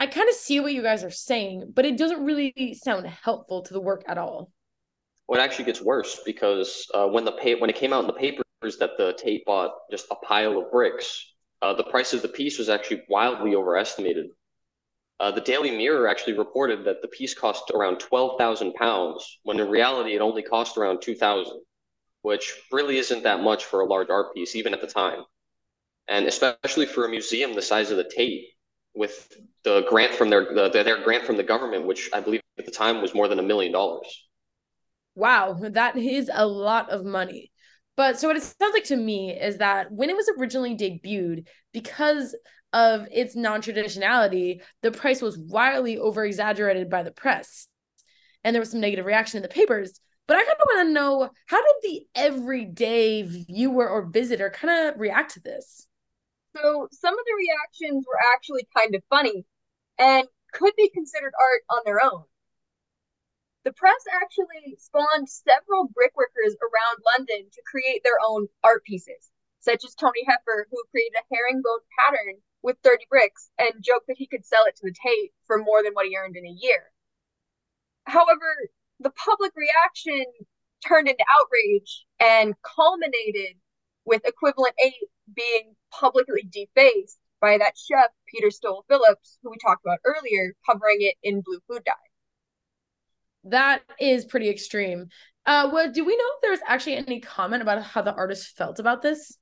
I 0.00 0.06
kind 0.06 0.28
of 0.28 0.34
see 0.34 0.60
what 0.60 0.72
you 0.72 0.82
guys 0.82 1.02
are 1.02 1.10
saying, 1.10 1.72
but 1.74 1.84
it 1.84 1.98
doesn't 1.98 2.24
really 2.24 2.78
sound 2.80 3.06
helpful 3.06 3.62
to 3.62 3.72
the 3.72 3.80
work 3.80 4.04
at 4.06 4.18
all. 4.18 4.52
Well, 5.26 5.40
it 5.40 5.44
actually 5.44 5.64
gets 5.64 5.82
worse 5.82 6.20
because 6.24 6.86
uh, 6.94 7.06
when 7.08 7.24
the 7.24 7.32
pay- 7.32 7.56
when 7.56 7.68
it 7.68 7.76
came 7.76 7.92
out 7.92 8.00
in 8.00 8.06
the 8.06 8.12
papers 8.12 8.78
that 8.78 8.96
the 8.96 9.14
Tate 9.18 9.44
bought 9.44 9.72
just 9.90 10.06
a 10.10 10.14
pile 10.14 10.58
of 10.58 10.70
bricks, 10.70 11.34
uh, 11.60 11.74
the 11.74 11.84
price 11.84 12.12
of 12.12 12.22
the 12.22 12.28
piece 12.28 12.58
was 12.58 12.68
actually 12.68 13.02
wildly 13.08 13.54
overestimated. 13.54 14.26
Uh, 15.20 15.32
the 15.32 15.40
Daily 15.40 15.72
Mirror 15.72 16.06
actually 16.06 16.38
reported 16.38 16.84
that 16.84 17.02
the 17.02 17.08
piece 17.08 17.34
cost 17.34 17.72
around 17.74 17.98
twelve 17.98 18.38
thousand 18.38 18.74
pounds, 18.74 19.40
when 19.42 19.58
in 19.58 19.68
reality 19.68 20.14
it 20.14 20.20
only 20.20 20.42
cost 20.42 20.78
around 20.78 21.02
two 21.02 21.16
thousand, 21.16 21.60
which 22.22 22.54
really 22.70 22.98
isn't 22.98 23.24
that 23.24 23.42
much 23.42 23.64
for 23.64 23.80
a 23.80 23.86
large 23.86 24.10
art 24.10 24.32
piece, 24.32 24.54
even 24.54 24.72
at 24.72 24.80
the 24.80 24.86
time, 24.86 25.24
and 26.08 26.26
especially 26.26 26.86
for 26.86 27.04
a 27.04 27.08
museum 27.08 27.54
the 27.54 27.62
size 27.62 27.90
of 27.90 27.96
the 27.96 28.10
Tate, 28.14 28.46
with 28.94 29.32
the 29.64 29.86
grant 29.88 30.14
from 30.14 30.30
their 30.30 30.52
the, 30.52 30.68
their 30.70 31.02
grant 31.02 31.24
from 31.24 31.36
the 31.36 31.42
government, 31.42 31.86
which 31.86 32.10
I 32.12 32.20
believe 32.20 32.40
at 32.58 32.66
the 32.66 32.72
time 32.72 33.00
was 33.00 33.14
more 33.14 33.28
than 33.28 33.38
a 33.38 33.42
million 33.42 33.72
dollars. 33.72 34.28
Wow, 35.14 35.58
that 35.60 35.96
is 35.96 36.30
a 36.32 36.46
lot 36.46 36.90
of 36.90 37.04
money. 37.04 37.50
But 37.96 38.20
so 38.20 38.28
what 38.28 38.36
it 38.36 38.42
sounds 38.44 38.72
like 38.72 38.84
to 38.84 38.96
me 38.96 39.32
is 39.32 39.58
that 39.58 39.90
when 39.90 40.08
it 40.08 40.14
was 40.14 40.30
originally 40.38 40.76
debuted, 40.76 41.48
because 41.72 42.36
of 42.72 43.08
its 43.10 43.34
non-traditionality, 43.34 44.62
the 44.82 44.92
price 44.92 45.20
was 45.20 45.36
wildly 45.36 45.98
over-exaggerated 45.98 46.88
by 46.88 47.02
the 47.02 47.10
press. 47.10 47.66
And 48.44 48.54
there 48.54 48.60
was 48.60 48.70
some 48.70 48.80
negative 48.80 49.04
reaction 49.04 49.38
in 49.38 49.42
the 49.42 49.48
papers. 49.48 50.00
But 50.28 50.36
I 50.36 50.44
kind 50.44 50.56
of 50.60 50.66
want 50.66 50.88
to 50.88 50.92
know 50.92 51.30
how 51.46 51.56
did 51.56 51.74
the 51.82 52.06
everyday 52.14 53.22
viewer 53.22 53.88
or 53.88 54.06
visitor 54.06 54.50
kind 54.50 54.88
of 54.88 55.00
react 55.00 55.34
to 55.34 55.40
this? 55.40 55.87
So 56.56 56.88
some 56.92 57.18
of 57.18 57.24
the 57.24 57.36
reactions 57.36 58.06
were 58.06 58.18
actually 58.34 58.66
kind 58.76 58.94
of 58.94 59.02
funny 59.10 59.44
and 59.98 60.26
could 60.52 60.74
be 60.76 60.88
considered 60.88 61.32
art 61.38 61.62
on 61.70 61.82
their 61.84 62.02
own. 62.02 62.24
The 63.64 63.72
press 63.72 64.02
actually 64.10 64.76
spawned 64.78 65.28
several 65.28 65.88
brickworkers 65.88 66.56
around 66.62 67.04
London 67.04 67.50
to 67.52 67.62
create 67.70 68.02
their 68.02 68.18
own 68.26 68.48
art 68.64 68.82
pieces, 68.84 69.30
such 69.60 69.84
as 69.84 69.94
Tony 69.94 70.24
Heffer, 70.24 70.64
who 70.70 70.82
created 70.90 71.18
a 71.18 71.34
herringbone 71.34 71.84
pattern 71.98 72.40
with 72.62 72.78
30 72.82 73.04
bricks 73.10 73.50
and 73.58 73.82
joked 73.82 74.06
that 74.06 74.16
he 74.16 74.26
could 74.26 74.46
sell 74.46 74.64
it 74.66 74.76
to 74.76 74.86
the 74.86 74.94
Tate 74.94 75.32
for 75.46 75.58
more 75.58 75.82
than 75.82 75.92
what 75.92 76.06
he 76.06 76.16
earned 76.16 76.36
in 76.36 76.46
a 76.46 76.56
year. 76.58 76.90
However, 78.04 78.70
the 79.00 79.10
public 79.10 79.52
reaction 79.54 80.24
turned 80.86 81.08
into 81.08 81.24
outrage 81.28 82.06
and 82.20 82.54
culminated 82.62 83.56
with 84.04 84.24
equivalent 84.24 84.74
eight 84.82 85.10
being 85.34 85.74
publicly 85.90 86.48
defaced 86.50 87.18
by 87.40 87.58
that 87.58 87.74
chef 87.76 88.10
Peter 88.26 88.50
Stowell 88.50 88.84
Phillips, 88.88 89.38
who 89.42 89.50
we 89.50 89.56
talked 89.58 89.84
about 89.84 89.98
earlier, 90.04 90.54
covering 90.68 90.98
it 91.00 91.14
in 91.22 91.40
blue 91.40 91.60
food 91.68 91.84
dye. 91.84 91.92
That 93.44 93.82
is 94.00 94.24
pretty 94.24 94.48
extreme. 94.48 95.08
Uh, 95.46 95.70
well, 95.72 95.90
do 95.90 96.04
we 96.04 96.16
know 96.16 96.24
if 96.34 96.42
there 96.42 96.50
was 96.50 96.60
actually 96.66 96.96
any 96.96 97.20
comment 97.20 97.62
about 97.62 97.82
how 97.82 98.02
the 98.02 98.14
artist 98.14 98.56
felt 98.56 98.78
about 98.78 99.02
this? 99.02 99.38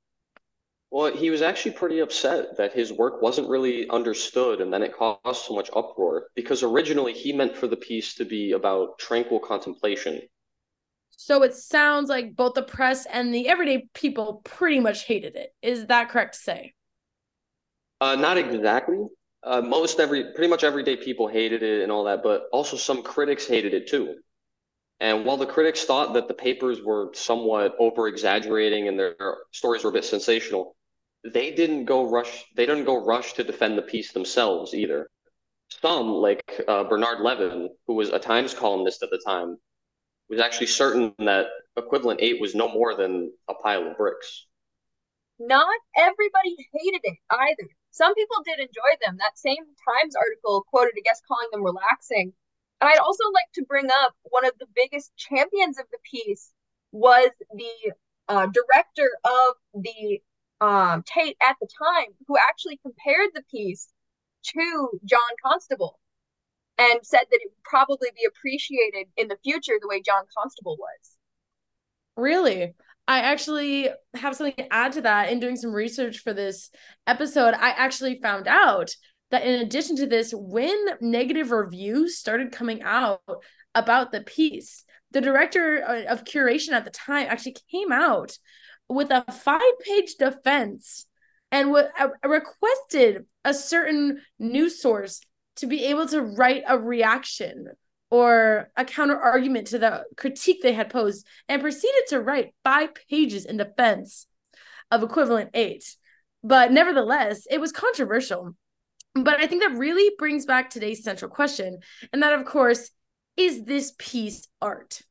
Well, 0.89 1.11
he 1.13 1.29
was 1.29 1.41
actually 1.41 1.71
pretty 1.71 1.99
upset 1.99 2.55
that 2.57 2.71
his 2.71 2.93
work 2.93 3.21
wasn't 3.21 3.49
really 3.49 3.89
understood 3.89 4.61
and 4.61 4.71
then 4.71 4.83
it 4.83 4.95
caused 4.95 5.45
so 5.45 5.53
much 5.53 5.69
uproar 5.75 6.27
because 6.33 6.63
originally 6.63 7.11
he 7.11 7.33
meant 7.33 7.57
for 7.57 7.67
the 7.67 7.75
piece 7.75 8.15
to 8.15 8.25
be 8.25 8.53
about 8.53 8.97
tranquil 8.97 9.39
contemplation. 9.39 10.21
So 11.17 11.41
it 11.41 11.55
sounds 11.55 12.09
like 12.09 12.35
both 12.35 12.53
the 12.53 12.61
press 12.61 13.07
and 13.07 13.33
the 13.33 13.49
everyday 13.49 13.89
people 13.95 14.41
pretty 14.43 14.79
much 14.79 15.05
hated 15.05 15.35
it. 15.35 15.49
Is 15.63 15.87
that 15.87 16.09
correct 16.09 16.35
to 16.35 16.39
say? 16.39 16.73
Uh, 17.99 18.15
not 18.15 18.37
exactly. 18.37 18.99
Uh, 19.43 19.61
most 19.61 19.99
every, 19.99 20.31
pretty 20.35 20.47
much 20.47 20.63
everyday 20.63 20.95
people 20.95 21.27
hated 21.27 21.63
it 21.63 21.81
and 21.81 21.91
all 21.91 22.03
that, 22.03 22.21
but 22.21 22.43
also 22.53 22.77
some 22.77 23.01
critics 23.01 23.47
hated 23.47 23.73
it 23.73 23.87
too. 23.87 24.15
And 24.99 25.25
while 25.25 25.37
the 25.37 25.47
critics 25.47 25.85
thought 25.85 26.13
that 26.13 26.27
the 26.27 26.33
papers 26.35 26.81
were 26.83 27.09
somewhat 27.13 27.75
over 27.79 28.07
exaggerating 28.07 28.87
and 28.87 28.99
their 28.99 29.15
stories 29.51 29.83
were 29.83 29.89
a 29.89 29.93
bit 29.93 30.05
sensational, 30.05 30.75
they 31.23 31.51
didn't 31.51 31.85
go 31.85 32.07
rush. 32.07 32.45
They 32.55 32.67
didn't 32.67 32.85
go 32.85 33.03
rush 33.03 33.33
to 33.33 33.43
defend 33.43 33.77
the 33.77 33.83
piece 33.83 34.11
themselves 34.11 34.75
either. 34.75 35.09
Some, 35.81 36.09
like 36.09 36.61
uh, 36.67 36.83
Bernard 36.83 37.21
Levin, 37.21 37.69
who 37.87 37.95
was 37.95 38.09
a 38.09 38.19
Times 38.19 38.53
columnist 38.53 39.01
at 39.01 39.09
the 39.09 39.21
time, 39.25 39.57
was 40.29 40.39
actually 40.39 40.67
certain 40.67 41.13
that 41.19 41.47
equivalent 41.75 42.19
eight 42.21 42.41
was 42.41 42.55
no 42.55 42.67
more 42.67 42.95
than 42.95 43.31
a 43.49 43.53
pile 43.53 43.87
of 43.87 43.97
bricks. 43.97 44.45
Not 45.39 45.75
everybody 45.95 46.55
hated 46.73 47.01
it 47.03 47.17
either. 47.29 47.69
Some 47.91 48.13
people 48.15 48.37
did 48.45 48.59
enjoy 48.59 48.97
them. 49.05 49.17
That 49.17 49.37
same 49.37 49.63
Times 49.87 50.15
article 50.15 50.65
quoted 50.69 50.93
a 50.97 51.01
guest 51.01 51.23
calling 51.27 51.47
them 51.51 51.63
relaxing. 51.63 52.33
And 52.81 52.89
I'd 52.89 52.99
also 52.99 53.23
like 53.33 53.51
to 53.55 53.65
bring 53.65 53.87
up 54.03 54.13
one 54.23 54.45
of 54.45 54.53
the 54.59 54.67
biggest 54.75 55.15
champions 55.15 55.79
of 55.79 55.85
the 55.91 55.97
piece 56.03 56.51
was 56.91 57.29
the 57.53 57.93
uh, 58.27 58.47
director 58.47 59.09
of 59.23 59.83
the 59.83 60.21
um, 60.59 61.03
Tate 61.03 61.37
at 61.41 61.55
the 61.61 61.67
time, 61.77 62.13
who 62.27 62.35
actually 62.37 62.77
compared 62.77 63.29
the 63.33 63.43
piece 63.49 63.89
to 64.43 64.99
John 65.05 65.19
Constable 65.43 65.99
and 66.77 66.99
said 67.03 67.21
that 67.31 67.39
it 67.41 67.49
would 67.49 67.63
probably 67.63 68.09
be 68.15 68.27
appreciated 68.27 69.07
in 69.17 69.27
the 69.27 69.37
future 69.43 69.73
the 69.79 69.87
way 69.87 70.01
John 70.01 70.23
Constable 70.37 70.77
was. 70.79 71.17
Really? 72.15 72.73
I 73.07 73.19
actually 73.19 73.89
have 74.15 74.35
something 74.35 74.55
to 74.57 74.73
add 74.73 74.93
to 74.93 75.01
that 75.01 75.31
in 75.31 75.39
doing 75.39 75.55
some 75.55 75.71
research 75.71 76.19
for 76.19 76.33
this 76.33 76.69
episode. 77.05 77.53
I 77.53 77.69
actually 77.69 78.19
found 78.21 78.47
out 78.47 78.89
that 79.31 79.43
in 79.43 79.61
addition 79.61 79.95
to 79.97 80.07
this, 80.07 80.33
when 80.35 80.77
negative 80.99 81.51
reviews 81.51 82.17
started 82.17 82.51
coming 82.51 82.81
out 82.81 83.21
about 83.73 84.11
the 84.11 84.21
piece, 84.21 84.83
the 85.11 85.21
director 85.21 85.83
uh, 85.83 86.11
of 86.11 86.25
curation 86.25 86.71
at 86.71 86.83
the 86.83 86.91
time 86.91 87.27
actually 87.29 87.55
came 87.71 87.91
out 87.91 88.37
with 88.89 89.09
a 89.11 89.23
five 89.31 89.61
page 89.85 90.15
defense 90.15 91.05
and 91.51 91.69
w- 91.69 91.87
uh, 91.97 92.09
requested 92.27 93.25
a 93.45 93.53
certain 93.53 94.21
news 94.39 94.81
source 94.81 95.21
to 95.57 95.67
be 95.67 95.85
able 95.85 96.07
to 96.07 96.21
write 96.21 96.63
a 96.67 96.77
reaction 96.77 97.67
or 98.09 98.69
a 98.77 98.85
counter 98.85 99.17
argument 99.17 99.67
to 99.67 99.79
the 99.79 100.03
critique 100.15 100.61
they 100.61 100.73
had 100.73 100.89
posed 100.89 101.25
and 101.49 101.61
proceeded 101.61 102.03
to 102.07 102.21
write 102.21 102.53
five 102.63 102.91
pages 103.09 103.45
in 103.45 103.57
defense 103.57 104.27
of 104.91 105.03
equivalent 105.03 105.49
eight. 105.53 105.95
But 106.43 106.71
nevertheless, 106.71 107.45
it 107.49 107.59
was 107.59 107.71
controversial. 107.71 108.55
But 109.13 109.39
I 109.39 109.47
think 109.47 109.63
that 109.63 109.77
really 109.77 110.13
brings 110.17 110.45
back 110.45 110.69
today's 110.69 111.03
central 111.03 111.29
question. 111.29 111.79
And 112.13 112.23
that, 112.23 112.33
of 112.33 112.45
course, 112.45 112.91
is 113.35 113.63
this 113.63 113.93
piece 113.97 114.47
art? 114.61 115.01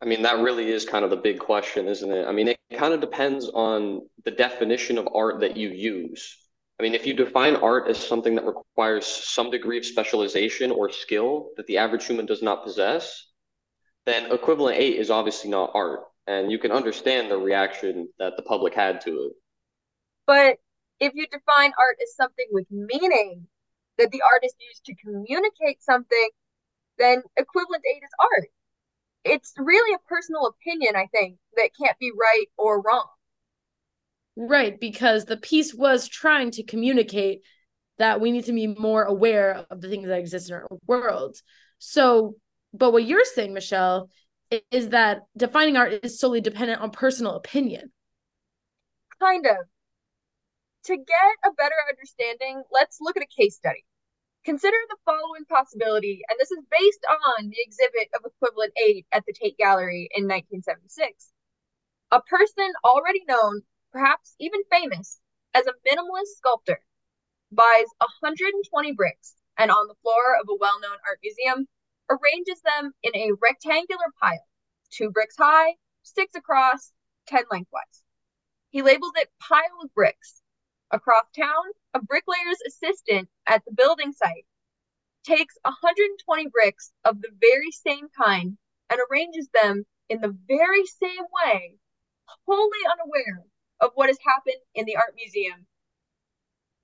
I 0.00 0.04
mean, 0.04 0.22
that 0.22 0.38
really 0.38 0.70
is 0.70 0.84
kind 0.84 1.04
of 1.04 1.10
the 1.10 1.16
big 1.16 1.40
question, 1.40 1.88
isn't 1.88 2.12
it? 2.12 2.26
I 2.26 2.32
mean, 2.32 2.48
it 2.48 2.58
kind 2.74 2.94
of 2.94 3.00
depends 3.00 3.48
on 3.48 4.02
the 4.24 4.30
definition 4.30 4.96
of 4.96 5.08
art 5.12 5.40
that 5.40 5.56
you 5.56 5.70
use. 5.70 6.36
I 6.78 6.82
mean, 6.84 6.94
if 6.94 7.06
you 7.06 7.14
define 7.14 7.56
art 7.56 7.88
as 7.88 7.98
something 7.98 8.36
that 8.36 8.46
requires 8.46 9.06
some 9.06 9.50
degree 9.50 9.78
of 9.78 9.84
specialization 9.84 10.70
or 10.70 10.90
skill 10.92 11.50
that 11.56 11.66
the 11.66 11.78
average 11.78 12.06
human 12.06 12.26
does 12.26 12.42
not 12.42 12.64
possess, 12.64 13.26
then 14.06 14.32
equivalent 14.32 14.78
eight 14.78 14.96
is 14.96 15.10
obviously 15.10 15.50
not 15.50 15.72
art. 15.74 16.00
And 16.26 16.50
you 16.52 16.58
can 16.58 16.72
understand 16.72 17.30
the 17.30 17.38
reaction 17.38 18.08
that 18.18 18.36
the 18.36 18.42
public 18.42 18.74
had 18.74 19.00
to 19.02 19.10
it. 19.10 19.32
But 20.26 20.58
if 21.00 21.14
you 21.14 21.26
define 21.26 21.72
art 21.78 21.98
as 22.02 22.14
something 22.14 22.46
with 22.52 22.66
meaning 22.70 23.48
that 23.98 24.10
the 24.12 24.22
artist 24.22 24.56
used 24.60 24.84
to 24.86 24.94
communicate 24.94 25.82
something, 25.82 26.30
then 26.98 27.22
equivalent 27.36 27.84
eight 27.90 28.02
is 28.04 28.10
art. 28.20 28.48
it's 29.24 29.54
really 29.58 29.94
a 29.94 29.98
personal 30.08 30.46
opinion, 30.46 30.96
I 30.96 31.06
think, 31.06 31.38
that 31.56 31.70
can't 31.80 31.98
be 31.98 32.12
right 32.12 32.46
or 32.56 32.80
wrong. 32.82 33.08
Right, 34.40 34.78
because 34.78 35.24
the 35.24 35.36
piece 35.36 35.74
was 35.74 36.06
trying 36.06 36.52
to 36.52 36.62
communicate 36.62 37.40
that 37.98 38.20
we 38.20 38.30
need 38.30 38.44
to 38.44 38.52
be 38.52 38.68
more 38.68 39.02
aware 39.02 39.66
of 39.68 39.80
the 39.80 39.88
things 39.88 40.06
that 40.06 40.20
exist 40.20 40.48
in 40.48 40.54
our 40.54 40.68
world. 40.86 41.36
So, 41.78 42.36
but 42.72 42.92
what 42.92 43.02
you're 43.02 43.24
saying, 43.24 43.52
Michelle, 43.52 44.10
is 44.70 44.90
that 44.90 45.22
defining 45.36 45.76
art 45.76 46.04
is 46.04 46.20
solely 46.20 46.40
dependent 46.40 46.80
on 46.80 46.92
personal 46.92 47.34
opinion. 47.34 47.90
Kind 49.18 49.44
of. 49.44 49.56
To 50.84 50.96
get 50.96 51.34
a 51.44 51.50
better 51.54 51.74
understanding, 51.90 52.62
let's 52.70 52.98
look 53.00 53.16
at 53.16 53.24
a 53.24 53.42
case 53.42 53.56
study. 53.56 53.84
Consider 54.44 54.76
the 54.88 54.98
following 55.04 55.46
possibility, 55.48 56.20
and 56.28 56.38
this 56.38 56.52
is 56.52 56.62
based 56.70 57.04
on 57.10 57.48
the 57.48 57.56
exhibit 57.58 58.08
of 58.14 58.20
equivalent 58.24 58.72
eight 58.86 59.04
at 59.10 59.24
the 59.26 59.32
Tate 59.32 59.58
Gallery 59.58 60.08
in 60.14 60.28
1976. 60.28 61.32
A 62.12 62.20
person 62.22 62.70
already 62.84 63.24
known, 63.26 63.62
perhaps 63.92 64.34
even 64.38 64.60
famous, 64.70 65.18
as 65.54 65.66
a 65.66 65.72
minimalist 65.88 66.36
sculptor 66.36 66.80
buys 67.50 67.86
120 67.98 68.92
bricks 68.92 69.34
and 69.56 69.70
on 69.70 69.88
the 69.88 69.94
floor 70.02 70.36
of 70.40 70.48
a 70.48 70.54
well 70.54 70.78
known 70.80 70.98
art 71.06 71.18
museum 71.22 71.66
arranges 72.10 72.60
them 72.62 72.92
in 73.02 73.16
a 73.16 73.32
rectangular 73.40 74.12
pile, 74.20 74.46
two 74.90 75.10
bricks 75.10 75.36
high, 75.38 75.74
six 76.02 76.34
across, 76.34 76.92
10 77.26 77.44
lengthwise. 77.50 78.02
He 78.70 78.82
labels 78.82 79.12
it 79.16 79.30
pile 79.40 79.80
of 79.82 79.92
bricks. 79.94 80.42
Across 80.90 81.30
town, 81.36 81.64
a 81.94 82.02
bricklayer's 82.02 82.60
assistant 82.66 83.28
at 83.46 83.64
the 83.64 83.72
building 83.72 84.12
site 84.12 84.46
takes 85.24 85.56
120 85.62 86.48
bricks 86.48 86.92
of 87.04 87.20
the 87.20 87.30
very 87.40 87.70
same 87.70 88.08
kind 88.16 88.56
and 88.88 89.00
arranges 89.10 89.48
them 89.52 89.84
in 90.08 90.20
the 90.20 90.36
very 90.46 90.86
same 90.86 91.24
way, 91.44 91.76
wholly 92.46 92.78
unaware 92.90 93.44
of 93.80 93.90
what 93.94 94.08
has 94.08 94.18
happened 94.24 94.60
in 94.74 94.84
the 94.84 94.96
art 94.96 95.14
museum. 95.16 95.66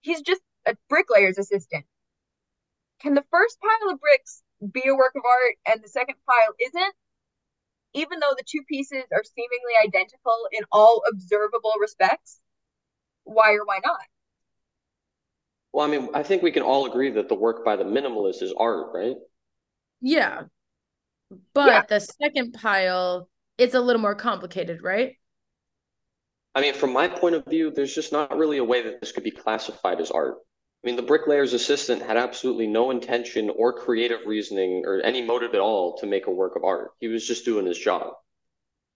He's 0.01 0.21
just 0.21 0.41
a 0.67 0.77
bricklayer's 0.89 1.39
assistant. 1.39 1.85
Can 3.01 3.15
the 3.15 3.25
first 3.31 3.59
pile 3.61 3.93
of 3.93 4.01
bricks 4.01 4.43
be 4.73 4.83
a 4.87 4.95
work 4.95 5.13
of 5.17 5.23
art 5.25 5.57
and 5.67 5.83
the 5.83 5.89
second 5.89 6.17
pile 6.27 6.55
isn't? 6.61 6.95
Even 7.95 8.19
though 8.19 8.35
the 8.37 8.45
two 8.47 8.63
pieces 8.69 9.05
are 9.13 9.23
seemingly 9.25 9.75
identical 9.85 10.49
in 10.53 10.65
all 10.73 11.03
observable 11.11 11.75
respects? 11.81 12.41
Why 13.25 13.53
or 13.53 13.65
why 13.65 13.81
not? 13.85 14.01
Well, 15.73 15.87
I 15.87 15.91
mean, 15.91 16.09
I 16.15 16.23
think 16.23 16.43
we 16.43 16.53
can 16.53 16.63
all 16.63 16.87
agree 16.87 17.11
that 17.11 17.29
the 17.29 17.35
work 17.35 17.65
by 17.65 17.77
the 17.77 17.85
minimalist 17.85 18.43
is 18.43 18.55
art, 18.57 18.89
right? 18.95 19.17
Yeah. 20.01 20.43
But 21.53 21.67
yeah. 21.67 21.83
the 21.89 22.01
second 22.01 22.53
pile, 22.55 23.29
it's 23.59 23.75
a 23.75 23.81
little 23.81 24.03
more 24.03 24.15
complicated, 24.15 24.83
right? 24.83 25.17
I 26.54 26.61
mean, 26.61 26.75
from 26.75 26.92
my 26.92 27.08
point 27.08 27.34
of 27.34 27.44
view, 27.46 27.70
there's 27.70 27.94
just 27.94 28.12
not 28.12 28.37
really 28.37 28.58
a 28.58 28.64
way 28.64 28.82
that 28.82 29.00
this 29.00 29.12
could 29.12 29.25
be 29.25 29.30
classified 29.30 30.00
as 30.00 30.11
art. 30.11 30.37
I 30.82 30.87
mean, 30.87 30.96
the 30.96 31.02
bricklayer's 31.02 31.52
assistant 31.52 32.02
had 32.02 32.16
absolutely 32.16 32.66
no 32.66 32.90
intention 32.90 33.50
or 33.56 33.73
creative 33.73 34.20
reasoning 34.26 34.82
or 34.84 35.00
any 35.00 35.23
motive 35.23 35.54
at 35.54 35.61
all 35.61 35.96
to 35.99 36.06
make 36.06 36.26
a 36.26 36.30
work 36.30 36.56
of 36.56 36.64
art. 36.64 36.90
He 37.00 37.08
was 37.08 37.26
just 37.26 37.44
doing 37.44 37.66
his 37.66 37.78
job. 37.78 38.12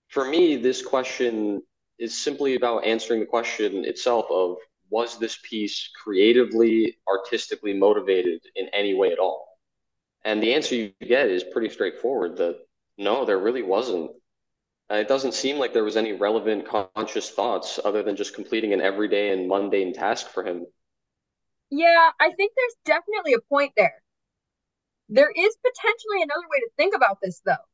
For 0.08 0.24
me, 0.24 0.56
this 0.56 0.82
question 0.82 1.62
is 1.98 2.16
simply 2.16 2.54
about 2.54 2.84
answering 2.84 3.20
the 3.20 3.26
question 3.26 3.84
itself 3.84 4.26
of 4.30 4.56
was 4.90 5.18
this 5.18 5.38
piece 5.42 5.90
creatively, 6.02 6.98
artistically 7.08 7.74
motivated 7.74 8.40
in 8.54 8.68
any 8.72 8.94
way 8.94 9.10
at 9.10 9.18
all? 9.18 9.58
And 10.24 10.42
the 10.42 10.54
answer 10.54 10.74
you 10.74 10.92
get 11.00 11.28
is 11.28 11.42
pretty 11.42 11.70
straightforward 11.70 12.36
that 12.36 12.58
no, 12.96 13.24
there 13.24 13.38
really 13.38 13.62
wasn't. 13.62 14.10
Uh, 14.90 14.97
it 14.97 15.09
doesn't 15.09 15.35
seem 15.35 15.59
like 15.59 15.73
there 15.73 15.85
was 15.85 15.97
any 15.97 16.12
relevant 16.12 16.66
conscious 16.66 17.30
thoughts 17.30 17.78
other 17.85 18.02
than 18.02 18.16
just 18.16 18.35
completing 18.35 18.73
an 18.73 18.80
everyday 18.80 19.33
and 19.33 19.49
mundane 19.49 19.92
task 19.92 20.28
for 20.28 20.43
him 20.45 20.67
yeah, 21.71 22.10
I 22.21 22.32
think 22.32 22.52
there's 22.56 22.76
definitely 22.84 23.34
a 23.34 23.41
point 23.49 23.73
there. 23.76 24.02
There 25.08 25.30
is 25.30 25.56
potentially 25.56 26.23
another 26.23 26.47
way 26.49 26.60
to 26.60 26.71
think 26.76 26.95
about 26.95 27.19
this, 27.23 27.41
though. 27.45 27.65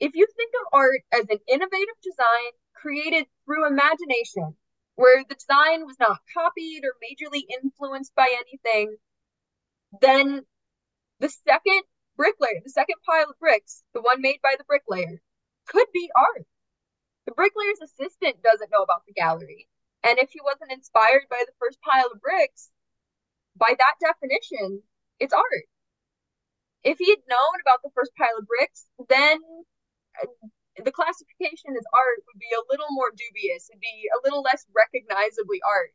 If 0.00 0.14
you 0.14 0.26
think 0.36 0.52
of 0.60 0.68
art 0.72 1.02
as 1.12 1.26
an 1.30 1.38
innovative 1.48 1.96
design 2.02 2.52
created 2.74 3.26
through 3.44 3.66
imagination, 3.66 4.56
where 4.96 5.24
the 5.24 5.34
design 5.34 5.86
was 5.86 5.96
not 5.98 6.18
copied 6.34 6.84
or 6.84 6.94
majorly 7.02 7.42
influenced 7.62 8.14
by 8.14 8.28
anything, 8.28 8.96
then 10.00 10.44
the 11.20 11.28
second 11.30 11.82
bricklayer, 12.16 12.60
the 12.64 12.70
second 12.70 12.96
pile 13.06 13.30
of 13.30 13.38
bricks, 13.38 13.82
the 13.94 14.02
one 14.02 14.20
made 14.20 14.40
by 14.42 14.56
the 14.58 14.64
bricklayer, 14.64 15.20
could 15.66 15.86
be 15.92 16.10
art. 16.16 16.46
The 17.26 17.32
bricklayer's 17.32 17.80
assistant 17.82 18.42
doesn't 18.42 18.70
know 18.70 18.82
about 18.82 19.06
the 19.06 19.12
gallery. 19.12 19.68
And 20.02 20.18
if 20.18 20.30
he 20.30 20.40
wasn't 20.42 20.72
inspired 20.72 21.30
by 21.30 21.44
the 21.46 21.54
first 21.58 21.78
pile 21.80 22.10
of 22.12 22.20
bricks, 22.20 22.70
by 23.56 23.74
that 23.78 23.96
definition, 24.00 24.82
it's 25.20 25.32
art. 25.32 25.68
If 26.82 26.98
he 26.98 27.10
had 27.10 27.22
known 27.28 27.62
about 27.62 27.82
the 27.82 27.94
first 27.94 28.10
pile 28.18 28.34
of 28.38 28.46
bricks, 28.46 28.86
then 29.08 29.38
uh, 30.18 30.26
the 30.82 30.90
classification 30.90 31.78
as 31.78 31.86
art 31.94 32.26
would 32.26 32.40
be 32.40 32.50
a 32.50 32.66
little 32.66 32.90
more 32.90 33.12
dubious. 33.14 33.70
It'd 33.70 33.80
be 33.80 34.10
a 34.10 34.22
little 34.24 34.42
less 34.42 34.66
recognizably 34.74 35.62
art. 35.62 35.94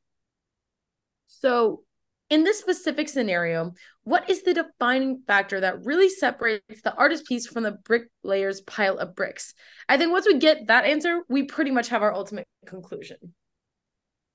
So, 1.27 1.83
in 2.29 2.43
this 2.43 2.59
specific 2.59 3.07
scenario, 3.07 3.73
what 4.03 4.29
is 4.29 4.43
the 4.43 4.53
defining 4.53 5.21
factor 5.27 5.61
that 5.61 5.85
really 5.85 6.09
separates 6.09 6.81
the 6.83 6.93
artist 6.95 7.25
piece 7.25 7.47
from 7.47 7.63
the 7.63 7.77
bricklayer's 7.83 8.61
pile 8.61 8.97
of 8.97 9.15
bricks? 9.15 9.53
I 9.87 9.97
think 9.97 10.11
once 10.11 10.25
we 10.25 10.37
get 10.37 10.67
that 10.67 10.85
answer, 10.85 11.21
we 11.29 11.43
pretty 11.43 11.71
much 11.71 11.89
have 11.89 12.03
our 12.03 12.13
ultimate 12.13 12.47
conclusion. 12.65 13.17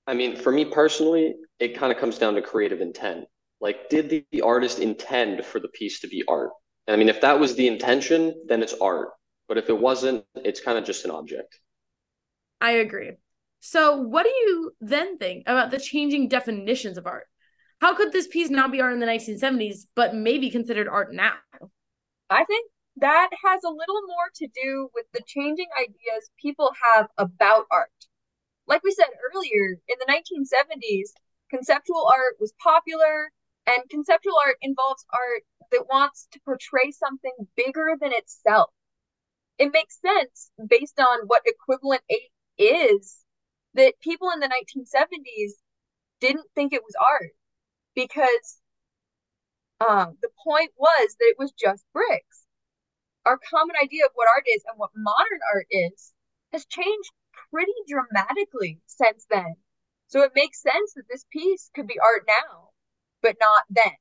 I 0.07 0.15
mean, 0.15 0.37
for 0.37 0.51
me 0.51 0.65
personally, 0.65 1.35
it 1.59 1.77
kind 1.77 1.93
of 1.93 1.99
comes 1.99 2.19
down 2.19 2.35
to 2.35 2.43
creative 2.43 2.81
intent. 2.81 3.27
Like, 3.61 3.89
did 3.89 4.09
the, 4.09 4.25
the 4.33 4.43
artist 4.43 4.81
intend 4.81 5.45
for 5.45 5.61
the 5.61 5.69
piece 5.69 6.01
to 6.01 6.09
be 6.09 6.25
art? 6.27 6.51
I 6.89 6.97
mean, 6.97 7.09
if 7.09 7.21
that 7.21 7.39
was 7.39 7.55
the 7.55 7.69
intention, 7.69 8.35
then 8.49 8.63
it's 8.63 8.75
art. 8.81 9.11
But 9.47 9.59
if 9.59 9.69
it 9.69 9.79
wasn't, 9.79 10.25
it's 10.35 10.61
kind 10.61 10.79
of 10.79 10.85
just 10.85 11.05
an 11.05 11.13
object. 11.13 11.59
I 12.61 12.73
agree. 12.73 13.13
So, 13.61 13.97
what 13.97 14.25
do 14.25 14.31
you 14.31 14.73
then 14.81 15.19
think 15.19 15.45
about 15.47 15.71
the 15.71 15.79
changing 15.79 16.29
definitions 16.29 16.99
of 16.99 17.07
art? 17.07 17.27
How 17.83 17.95
could 17.95 18.13
this 18.13 18.29
piece 18.29 18.49
not 18.49 18.73
be 18.73 18.81
art 18.81 18.95
in 18.95 19.01
the 19.01 19.07
1970s, 19.07 19.87
but 19.95 20.15
maybe 20.15 20.51
considered 20.51 20.89
art 20.89 21.13
now? 21.13 21.35
I 22.31 22.45
think 22.45 22.71
that 22.97 23.31
has 23.45 23.65
a 23.65 23.69
little 23.69 24.03
more 24.07 24.31
to 24.37 24.47
do 24.47 24.89
with 24.95 25.07
the 25.13 25.21
changing 25.27 25.69
ideas 25.79 26.31
people 26.41 26.71
have 26.95 27.09
about 27.19 27.67
art 27.71 27.91
like 28.67 28.83
we 28.83 28.93
said 28.93 29.09
earlier, 29.35 29.77
in 29.89 29.97
the 29.99 30.07
1970s, 30.07 31.11
conceptual 31.51 32.09
art 32.11 32.37
was 32.41 32.55
popular, 32.63 33.31
and 33.67 33.89
conceptual 33.91 34.35
art 34.45 34.57
involves 34.63 35.05
art 35.13 35.43
that 35.71 35.87
wants 35.89 36.29
to 36.33 36.41
portray 36.45 36.91
something 36.91 37.33
bigger 37.57 37.97
than 38.01 38.13
itself. 38.13 38.71
It 39.59 39.73
makes 39.73 40.01
sense 40.01 40.51
based 40.67 40.99
on 40.99 41.27
what 41.27 41.43
equivalent 41.45 42.03
eight 42.09 42.33
is 42.59 43.25
that 43.75 44.01
people 44.01 44.31
in 44.31 44.41
the 44.41 44.49
1970s 44.49 45.53
didn't 46.21 46.47
think 46.55 46.73
it 46.73 46.83
was 46.83 46.95
art 47.01 47.33
because 47.95 48.59
um, 49.81 50.17
the 50.23 50.31
point 50.45 50.71
was 50.77 51.17
that 51.19 51.27
it 51.27 51.37
was 51.39 51.53
just 51.53 51.85
bricks. 51.93 52.47
Our 53.25 53.39
common 53.51 53.77
idea 53.83 54.05
of 54.05 54.13
what 54.15 54.29
art 54.35 54.45
is 54.49 54.63
and 54.69 54.79
what 54.79 54.91
modern 54.97 55.41
art 55.55 55.67
is 55.71 56.13
has 56.53 56.67
changed 56.67 57.11
pretty 57.51 57.73
dramatically 57.89 58.81
since 58.87 59.27
then. 59.31 59.55
So 60.09 60.23
it 60.23 60.33
makes 60.35 60.61
sense 60.61 60.93
that 60.95 61.09
this 61.09 61.25
piece 61.33 61.71
could 61.75 61.87
be 61.87 61.99
art 61.99 62.25
now, 62.27 62.71
but 63.23 63.37
not 63.41 63.65
then. 63.71 63.93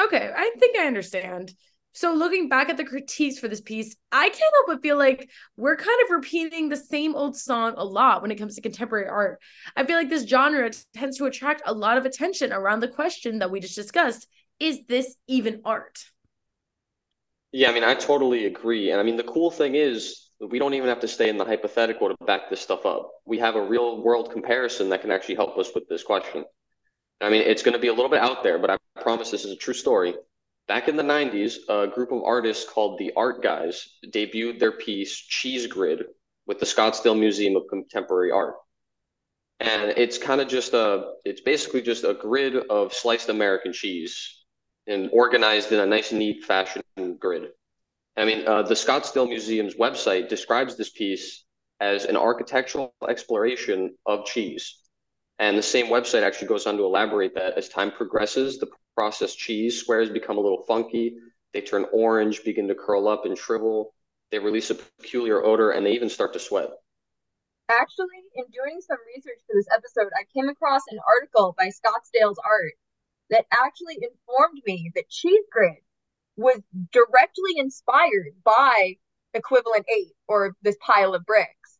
Okay, 0.00 0.32
I 0.34 0.50
think 0.58 0.76
I 0.76 0.86
understand. 0.86 1.54
So 1.94 2.12
looking 2.12 2.48
back 2.48 2.68
at 2.68 2.76
the 2.76 2.84
critiques 2.84 3.38
for 3.38 3.46
this 3.46 3.60
piece, 3.60 3.94
I 4.10 4.28
can't 4.28 4.38
help 4.40 4.66
but 4.66 4.82
feel 4.82 4.98
like 4.98 5.30
we're 5.56 5.76
kind 5.76 5.96
of 6.04 6.10
repeating 6.10 6.68
the 6.68 6.76
same 6.76 7.14
old 7.14 7.36
song 7.36 7.74
a 7.76 7.84
lot 7.84 8.20
when 8.20 8.32
it 8.32 8.34
comes 8.34 8.56
to 8.56 8.60
contemporary 8.60 9.06
art. 9.06 9.40
I 9.76 9.86
feel 9.86 9.96
like 9.96 10.10
this 10.10 10.26
genre 10.26 10.72
tends 10.92 11.18
to 11.18 11.26
attract 11.26 11.62
a 11.64 11.72
lot 11.72 11.96
of 11.96 12.04
attention 12.04 12.52
around 12.52 12.80
the 12.80 12.88
question 12.88 13.38
that 13.38 13.52
we 13.52 13.60
just 13.60 13.76
discussed. 13.76 14.26
Is 14.58 14.84
this 14.88 15.14
even 15.28 15.60
art? 15.64 16.04
Yeah, 17.52 17.70
I 17.70 17.72
mean, 17.72 17.84
I 17.84 17.94
totally 17.94 18.46
agree. 18.46 18.90
And 18.90 18.98
I 18.98 19.04
mean, 19.04 19.16
the 19.16 19.22
cool 19.22 19.52
thing 19.52 19.76
is 19.76 20.30
we 20.40 20.58
don't 20.58 20.74
even 20.74 20.88
have 20.88 21.00
to 21.00 21.08
stay 21.08 21.28
in 21.28 21.38
the 21.38 21.44
hypothetical 21.44 22.08
to 22.08 22.16
back 22.24 22.50
this 22.50 22.60
stuff 22.60 22.86
up. 22.86 23.08
We 23.24 23.38
have 23.38 23.54
a 23.54 23.64
real 23.64 24.02
world 24.02 24.32
comparison 24.32 24.88
that 24.88 25.00
can 25.00 25.12
actually 25.12 25.36
help 25.36 25.56
us 25.58 25.70
with 25.72 25.88
this 25.88 26.02
question. 26.02 26.44
I 27.20 27.30
mean, 27.30 27.42
it's 27.42 27.62
going 27.62 27.74
to 27.74 27.78
be 27.78 27.86
a 27.86 27.94
little 27.94 28.10
bit 28.10 28.18
out 28.18 28.42
there, 28.42 28.58
but 28.58 28.70
I 28.70 28.78
promise 29.00 29.30
this 29.30 29.44
is 29.44 29.52
a 29.52 29.56
true 29.56 29.74
story. 29.74 30.14
Back 30.66 30.88
in 30.88 30.96
the 30.96 31.02
90s, 31.02 31.56
a 31.68 31.86
group 31.88 32.10
of 32.10 32.22
artists 32.24 32.68
called 32.68 32.98
the 32.98 33.12
Art 33.16 33.42
Guys 33.42 33.86
debuted 34.06 34.58
their 34.58 34.72
piece 34.72 35.14
Cheese 35.14 35.66
Grid 35.66 36.04
with 36.46 36.58
the 36.58 36.66
Scottsdale 36.66 37.18
Museum 37.18 37.54
of 37.56 37.64
Contemporary 37.68 38.30
Art. 38.30 38.54
And 39.60 39.90
it's 39.96 40.16
kind 40.16 40.40
of 40.40 40.48
just 40.48 40.72
a, 40.72 41.12
it's 41.24 41.42
basically 41.42 41.82
just 41.82 42.04
a 42.04 42.14
grid 42.14 42.56
of 42.56 42.94
sliced 42.94 43.28
American 43.28 43.72
cheese 43.74 44.44
and 44.86 45.10
organized 45.12 45.70
in 45.70 45.80
a 45.80 45.86
nice, 45.86 46.12
neat 46.12 46.44
fashion 46.44 46.82
grid. 47.18 47.50
I 48.16 48.24
mean, 48.24 48.46
uh, 48.46 48.62
the 48.62 48.74
Scottsdale 48.74 49.28
Museum's 49.28 49.74
website 49.74 50.28
describes 50.28 50.76
this 50.76 50.90
piece 50.90 51.44
as 51.80 52.04
an 52.06 52.16
architectural 52.16 52.94
exploration 53.06 53.96
of 54.06 54.24
cheese. 54.24 54.78
And 55.38 55.58
the 55.58 55.62
same 55.62 55.86
website 55.86 56.22
actually 56.22 56.48
goes 56.48 56.66
on 56.66 56.76
to 56.76 56.84
elaborate 56.84 57.34
that 57.34 57.58
as 57.58 57.68
time 57.68 57.90
progresses, 57.90 58.58
the 58.58 58.68
processed 58.96 59.38
cheese 59.38 59.78
squares 59.78 60.10
become 60.10 60.38
a 60.38 60.40
little 60.40 60.64
funky. 60.66 61.16
They 61.52 61.60
turn 61.60 61.86
orange, 61.92 62.44
begin 62.44 62.68
to 62.68 62.74
curl 62.74 63.08
up 63.08 63.24
and 63.24 63.36
shrivel. 63.36 63.94
They 64.30 64.38
release 64.38 64.70
a 64.70 64.74
peculiar 64.74 65.44
odor, 65.44 65.70
and 65.70 65.86
they 65.86 65.92
even 65.92 66.08
start 66.08 66.32
to 66.32 66.38
sweat. 66.38 66.70
Actually, 67.70 68.22
in 68.34 68.44
doing 68.52 68.80
some 68.80 68.98
research 69.14 69.40
for 69.46 69.54
this 69.54 69.68
episode, 69.72 70.12
I 70.18 70.24
came 70.34 70.48
across 70.48 70.82
an 70.90 70.98
article 71.06 71.54
by 71.56 71.68
Scottsdale's 71.68 72.38
Art 72.44 72.74
that 73.30 73.46
actually 73.52 73.96
informed 74.02 74.60
me 74.66 74.90
that 74.94 75.08
Cheese 75.08 75.44
Grid 75.50 75.78
was 76.36 76.60
directly 76.92 77.52
inspired 77.56 78.34
by 78.44 78.96
Equivalent 79.32 79.86
8 79.88 80.12
or 80.28 80.56
this 80.62 80.76
pile 80.80 81.14
of 81.14 81.24
bricks. 81.24 81.78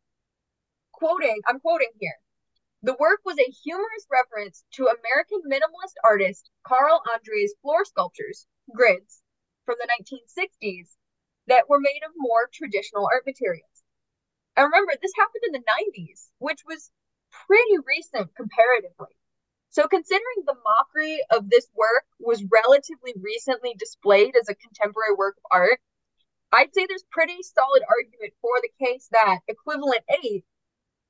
Quoting, 0.93 1.41
I'm 1.47 1.61
quoting 1.61 1.91
here. 2.01 2.19
The 2.85 3.01
work 3.01 3.23
was 3.25 3.39
a 3.39 3.51
humorous 3.65 4.07
reference 4.11 4.63
to 4.73 4.93
American 4.93 5.41
minimalist 5.49 5.97
artist 6.05 6.51
Carl 6.65 7.03
Andre's 7.15 7.55
floor 7.63 7.83
sculptures, 7.87 8.47
grids, 8.75 9.23
from 9.65 9.77
the 9.81 9.89
1960s 9.89 10.95
that 11.47 11.67
were 11.67 11.81
made 11.81 12.03
of 12.05 12.13
more 12.15 12.51
traditional 12.53 13.09
art 13.11 13.25
materials. 13.25 13.85
And 14.55 14.65
remember, 14.65 14.93
this 15.01 15.15
happened 15.17 15.45
in 15.47 15.53
the 15.53 15.65
90s, 15.65 16.29
which 16.37 16.61
was 16.67 16.91
pretty 17.31 17.79
recent 17.87 18.37
comparatively. 18.37 19.17
So, 19.71 19.89
considering 19.89 20.45
the 20.45 20.61
mockery 20.63 21.21
of 21.31 21.49
this 21.49 21.67
work 21.75 22.05
was 22.21 22.45
relatively 22.53 23.15
recently 23.17 23.73
displayed 23.79 24.37
as 24.37 24.51
a 24.51 24.55
contemporary 24.55 25.15
work 25.17 25.39
of 25.39 25.49
art, 25.51 25.81
I'd 26.53 26.75
say 26.75 26.85
there's 26.85 27.09
pretty 27.11 27.43
solid 27.45 27.83
argument 27.89 28.35
for 28.43 28.61
the 28.61 28.87
case 28.87 29.09
that 29.11 29.41
equivalent 29.49 30.05
8 30.23 30.45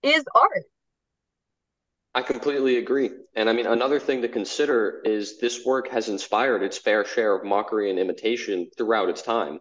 is 0.05 0.25
art. 0.37 0.71
I 2.17 2.23
completely 2.23 2.77
agree. 2.77 3.11
And 3.35 3.51
I 3.51 3.53
mean, 3.53 3.67
another 3.67 3.99
thing 3.99 4.23
to 4.23 4.29
consider 4.29 5.01
is 5.05 5.39
this 5.41 5.65
work 5.65 5.89
has 5.89 6.09
inspired 6.09 6.63
its 6.63 6.79
fair 6.79 7.05
share 7.05 7.35
of 7.35 7.45
mockery 7.45 7.91
and 7.91 7.99
imitation 7.99 8.71
throughout 8.77 9.09
its 9.09 9.23
time. 9.23 9.59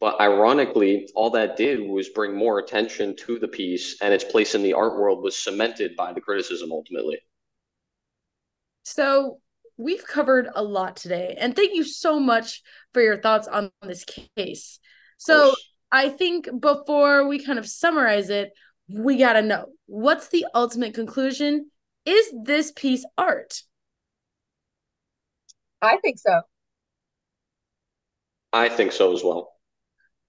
But 0.00 0.20
ironically, 0.20 1.08
all 1.14 1.30
that 1.30 1.56
did 1.56 1.80
was 1.80 2.10
bring 2.10 2.36
more 2.36 2.58
attention 2.58 3.16
to 3.24 3.38
the 3.38 3.48
piece, 3.48 4.00
and 4.00 4.12
its 4.12 4.22
place 4.22 4.54
in 4.54 4.62
the 4.62 4.74
art 4.74 4.96
world 4.98 5.24
was 5.24 5.36
cemented 5.36 5.96
by 5.96 6.12
the 6.12 6.20
criticism 6.20 6.70
ultimately. 6.70 7.18
So 8.84 9.40
we've 9.76 10.06
covered 10.06 10.48
a 10.54 10.62
lot 10.62 10.96
today, 10.96 11.36
and 11.38 11.56
thank 11.56 11.74
you 11.74 11.84
so 11.84 12.20
much 12.20 12.62
for 12.92 13.02
your 13.02 13.20
thoughts 13.20 13.48
on 13.48 13.72
this 13.82 14.04
case. 14.36 14.78
So 15.16 15.54
I 15.90 16.10
think 16.10 16.48
before 16.60 17.26
we 17.26 17.44
kind 17.44 17.58
of 17.58 17.66
summarize 17.66 18.30
it, 18.30 18.50
we 18.88 19.16
got 19.16 19.32
to 19.32 19.42
know 19.42 19.66
what's 19.86 20.28
the 20.28 20.46
ultimate 20.54 20.94
conclusion? 20.94 21.70
Is 22.08 22.32
this 22.42 22.72
piece 22.72 23.04
art? 23.18 23.60
I 25.82 25.98
think 25.98 26.18
so. 26.18 26.40
I 28.50 28.70
think 28.70 28.92
so 28.92 29.12
as 29.12 29.22
well. 29.22 29.52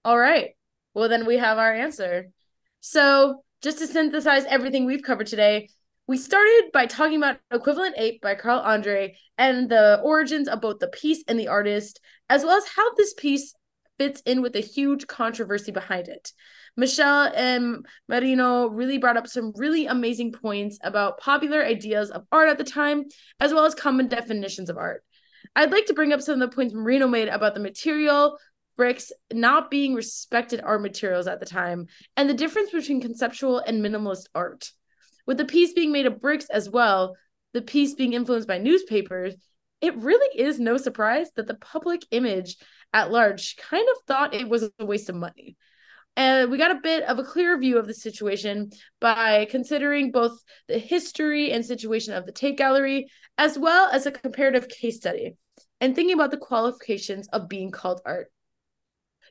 All 0.04 0.18
right. 0.18 0.50
Well, 0.92 1.08
then 1.08 1.24
we 1.24 1.38
have 1.38 1.56
our 1.56 1.72
answer. 1.72 2.32
So, 2.80 3.44
just 3.62 3.78
to 3.78 3.86
synthesize 3.86 4.44
everything 4.44 4.84
we've 4.84 5.02
covered 5.02 5.26
today, 5.26 5.70
we 6.06 6.18
started 6.18 6.68
by 6.70 6.84
talking 6.84 7.16
about 7.16 7.38
Equivalent 7.50 7.94
8 7.96 8.20
by 8.20 8.34
Carl 8.34 8.60
Andre 8.60 9.16
and 9.38 9.70
the 9.70 10.02
origins 10.04 10.48
of 10.48 10.60
both 10.60 10.80
the 10.80 10.88
piece 10.88 11.24
and 11.28 11.40
the 11.40 11.48
artist, 11.48 11.98
as 12.28 12.44
well 12.44 12.58
as 12.58 12.68
how 12.68 12.92
this 12.94 13.14
piece 13.14 13.54
fits 14.00 14.22
in 14.22 14.40
with 14.40 14.54
the 14.54 14.60
huge 14.60 15.06
controversy 15.06 15.72
behind 15.72 16.08
it. 16.08 16.32
Michelle 16.74 17.30
and 17.36 17.84
Marino 18.08 18.68
really 18.70 18.96
brought 18.96 19.18
up 19.18 19.28
some 19.28 19.52
really 19.56 19.84
amazing 19.84 20.32
points 20.32 20.78
about 20.82 21.20
popular 21.20 21.62
ideas 21.62 22.10
of 22.10 22.24
art 22.32 22.48
at 22.48 22.56
the 22.56 22.64
time, 22.64 23.04
as 23.40 23.52
well 23.52 23.66
as 23.66 23.74
common 23.74 24.08
definitions 24.08 24.70
of 24.70 24.78
art. 24.78 25.04
I'd 25.54 25.70
like 25.70 25.84
to 25.86 25.92
bring 25.92 26.14
up 26.14 26.22
some 26.22 26.40
of 26.40 26.40
the 26.40 26.54
points 26.54 26.72
Marino 26.72 27.08
made 27.08 27.28
about 27.28 27.52
the 27.52 27.60
material, 27.60 28.38
bricks 28.78 29.12
not 29.30 29.70
being 29.70 29.92
respected 29.92 30.62
art 30.64 30.80
materials 30.80 31.26
at 31.26 31.38
the 31.38 31.44
time, 31.44 31.86
and 32.16 32.26
the 32.26 32.32
difference 32.32 32.70
between 32.70 33.02
conceptual 33.02 33.58
and 33.58 33.84
minimalist 33.84 34.28
art. 34.34 34.70
With 35.26 35.36
the 35.36 35.44
piece 35.44 35.74
being 35.74 35.92
made 35.92 36.06
of 36.06 36.22
bricks 36.22 36.46
as 36.48 36.70
well, 36.70 37.16
the 37.52 37.60
piece 37.60 37.92
being 37.92 38.14
influenced 38.14 38.48
by 38.48 38.56
newspapers, 38.56 39.34
it 39.82 39.96
really 39.96 40.38
is 40.38 40.58
no 40.58 40.78
surprise 40.78 41.28
that 41.36 41.46
the 41.46 41.54
public 41.54 42.02
image 42.10 42.56
at 42.92 43.10
large 43.10 43.56
kind 43.56 43.86
of 43.90 44.02
thought 44.06 44.34
it 44.34 44.48
was 44.48 44.70
a 44.78 44.84
waste 44.84 45.08
of 45.08 45.16
money. 45.16 45.56
And 46.16 46.50
we 46.50 46.58
got 46.58 46.72
a 46.72 46.80
bit 46.82 47.04
of 47.04 47.18
a 47.18 47.24
clear 47.24 47.56
view 47.58 47.78
of 47.78 47.86
the 47.86 47.94
situation 47.94 48.70
by 49.00 49.46
considering 49.50 50.10
both 50.10 50.42
the 50.68 50.78
history 50.78 51.52
and 51.52 51.64
situation 51.64 52.14
of 52.14 52.26
the 52.26 52.32
Tate 52.32 52.58
Gallery, 52.58 53.06
as 53.38 53.58
well 53.58 53.88
as 53.90 54.06
a 54.06 54.12
comparative 54.12 54.68
case 54.68 54.96
study, 54.96 55.36
and 55.80 55.94
thinking 55.94 56.14
about 56.14 56.30
the 56.30 56.36
qualifications 56.36 57.28
of 57.28 57.48
being 57.48 57.70
called 57.70 58.00
art. 58.04 58.30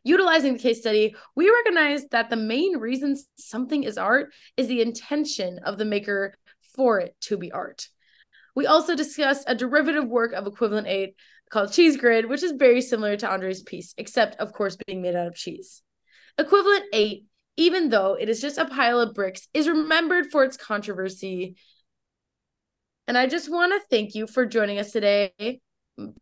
Utilizing 0.03 0.53
the 0.53 0.59
case 0.59 0.79
study, 0.79 1.15
we 1.35 1.49
recognize 1.49 2.05
that 2.11 2.29
the 2.29 2.37
main 2.37 2.77
reason 2.77 3.17
something 3.37 3.83
is 3.83 3.97
art 3.97 4.33
is 4.55 4.67
the 4.67 4.81
intention 4.81 5.59
of 5.59 5.77
the 5.77 5.85
maker 5.85 6.33
for 6.75 6.99
it 6.99 7.15
to 7.21 7.37
be 7.37 7.51
art. 7.51 7.89
We 8.59 8.67
also 8.67 8.93
discussed 8.93 9.45
a 9.47 9.55
derivative 9.55 10.05
work 10.09 10.33
of 10.33 10.45
equivalent 10.45 10.85
8 10.85 11.15
called 11.49 11.71
Cheese 11.71 11.95
Grid, 11.95 12.25
which 12.25 12.43
is 12.43 12.51
very 12.51 12.81
similar 12.81 13.15
to 13.15 13.31
Andre's 13.31 13.63
piece, 13.63 13.93
except, 13.97 14.35
of 14.35 14.51
course, 14.51 14.75
being 14.85 15.01
made 15.01 15.15
out 15.15 15.27
of 15.27 15.35
cheese. 15.35 15.81
Equivalent 16.37 16.83
8, 16.91 17.23
even 17.55 17.87
though 17.87 18.17
it 18.19 18.27
is 18.27 18.41
just 18.41 18.57
a 18.57 18.65
pile 18.65 18.99
of 18.99 19.13
bricks, 19.13 19.47
is 19.53 19.69
remembered 19.69 20.29
for 20.29 20.43
its 20.43 20.57
controversy. 20.57 21.55
And 23.07 23.17
I 23.17 23.27
just 23.27 23.49
want 23.49 23.71
to 23.71 23.87
thank 23.89 24.13
you 24.13 24.27
for 24.27 24.45
joining 24.45 24.77
us 24.77 24.91
today. 24.91 25.61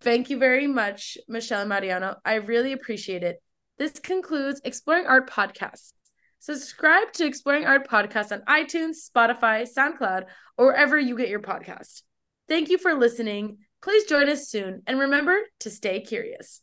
Thank 0.02 0.30
you 0.30 0.38
very 0.38 0.68
much, 0.68 1.18
Michelle 1.28 1.62
and 1.62 1.70
Mariano. 1.70 2.18
I 2.24 2.36
really 2.36 2.72
appreciate 2.72 3.24
it. 3.24 3.42
This 3.80 3.94
concludes 3.94 4.62
Exploring 4.64 5.08
Art 5.08 5.28
Podcast. 5.28 5.94
Subscribe 6.38 7.14
to 7.14 7.26
Exploring 7.26 7.66
Art 7.66 7.90
Podcast 7.90 8.32
on 8.32 8.42
iTunes, 8.42 9.10
Spotify, 9.10 9.68
SoundCloud, 9.68 10.26
or 10.56 10.68
wherever 10.68 11.00
you 11.00 11.18
get 11.18 11.30
your 11.30 11.42
podcast. 11.42 12.04
Thank 12.48 12.70
you 12.70 12.78
for 12.78 12.94
listening. 12.94 13.58
Please 13.82 14.06
join 14.06 14.30
us 14.30 14.48
soon 14.48 14.82
and 14.88 15.00
remember 15.00 15.38
to 15.60 15.70
stay 15.70 16.02
curious. 16.02 16.62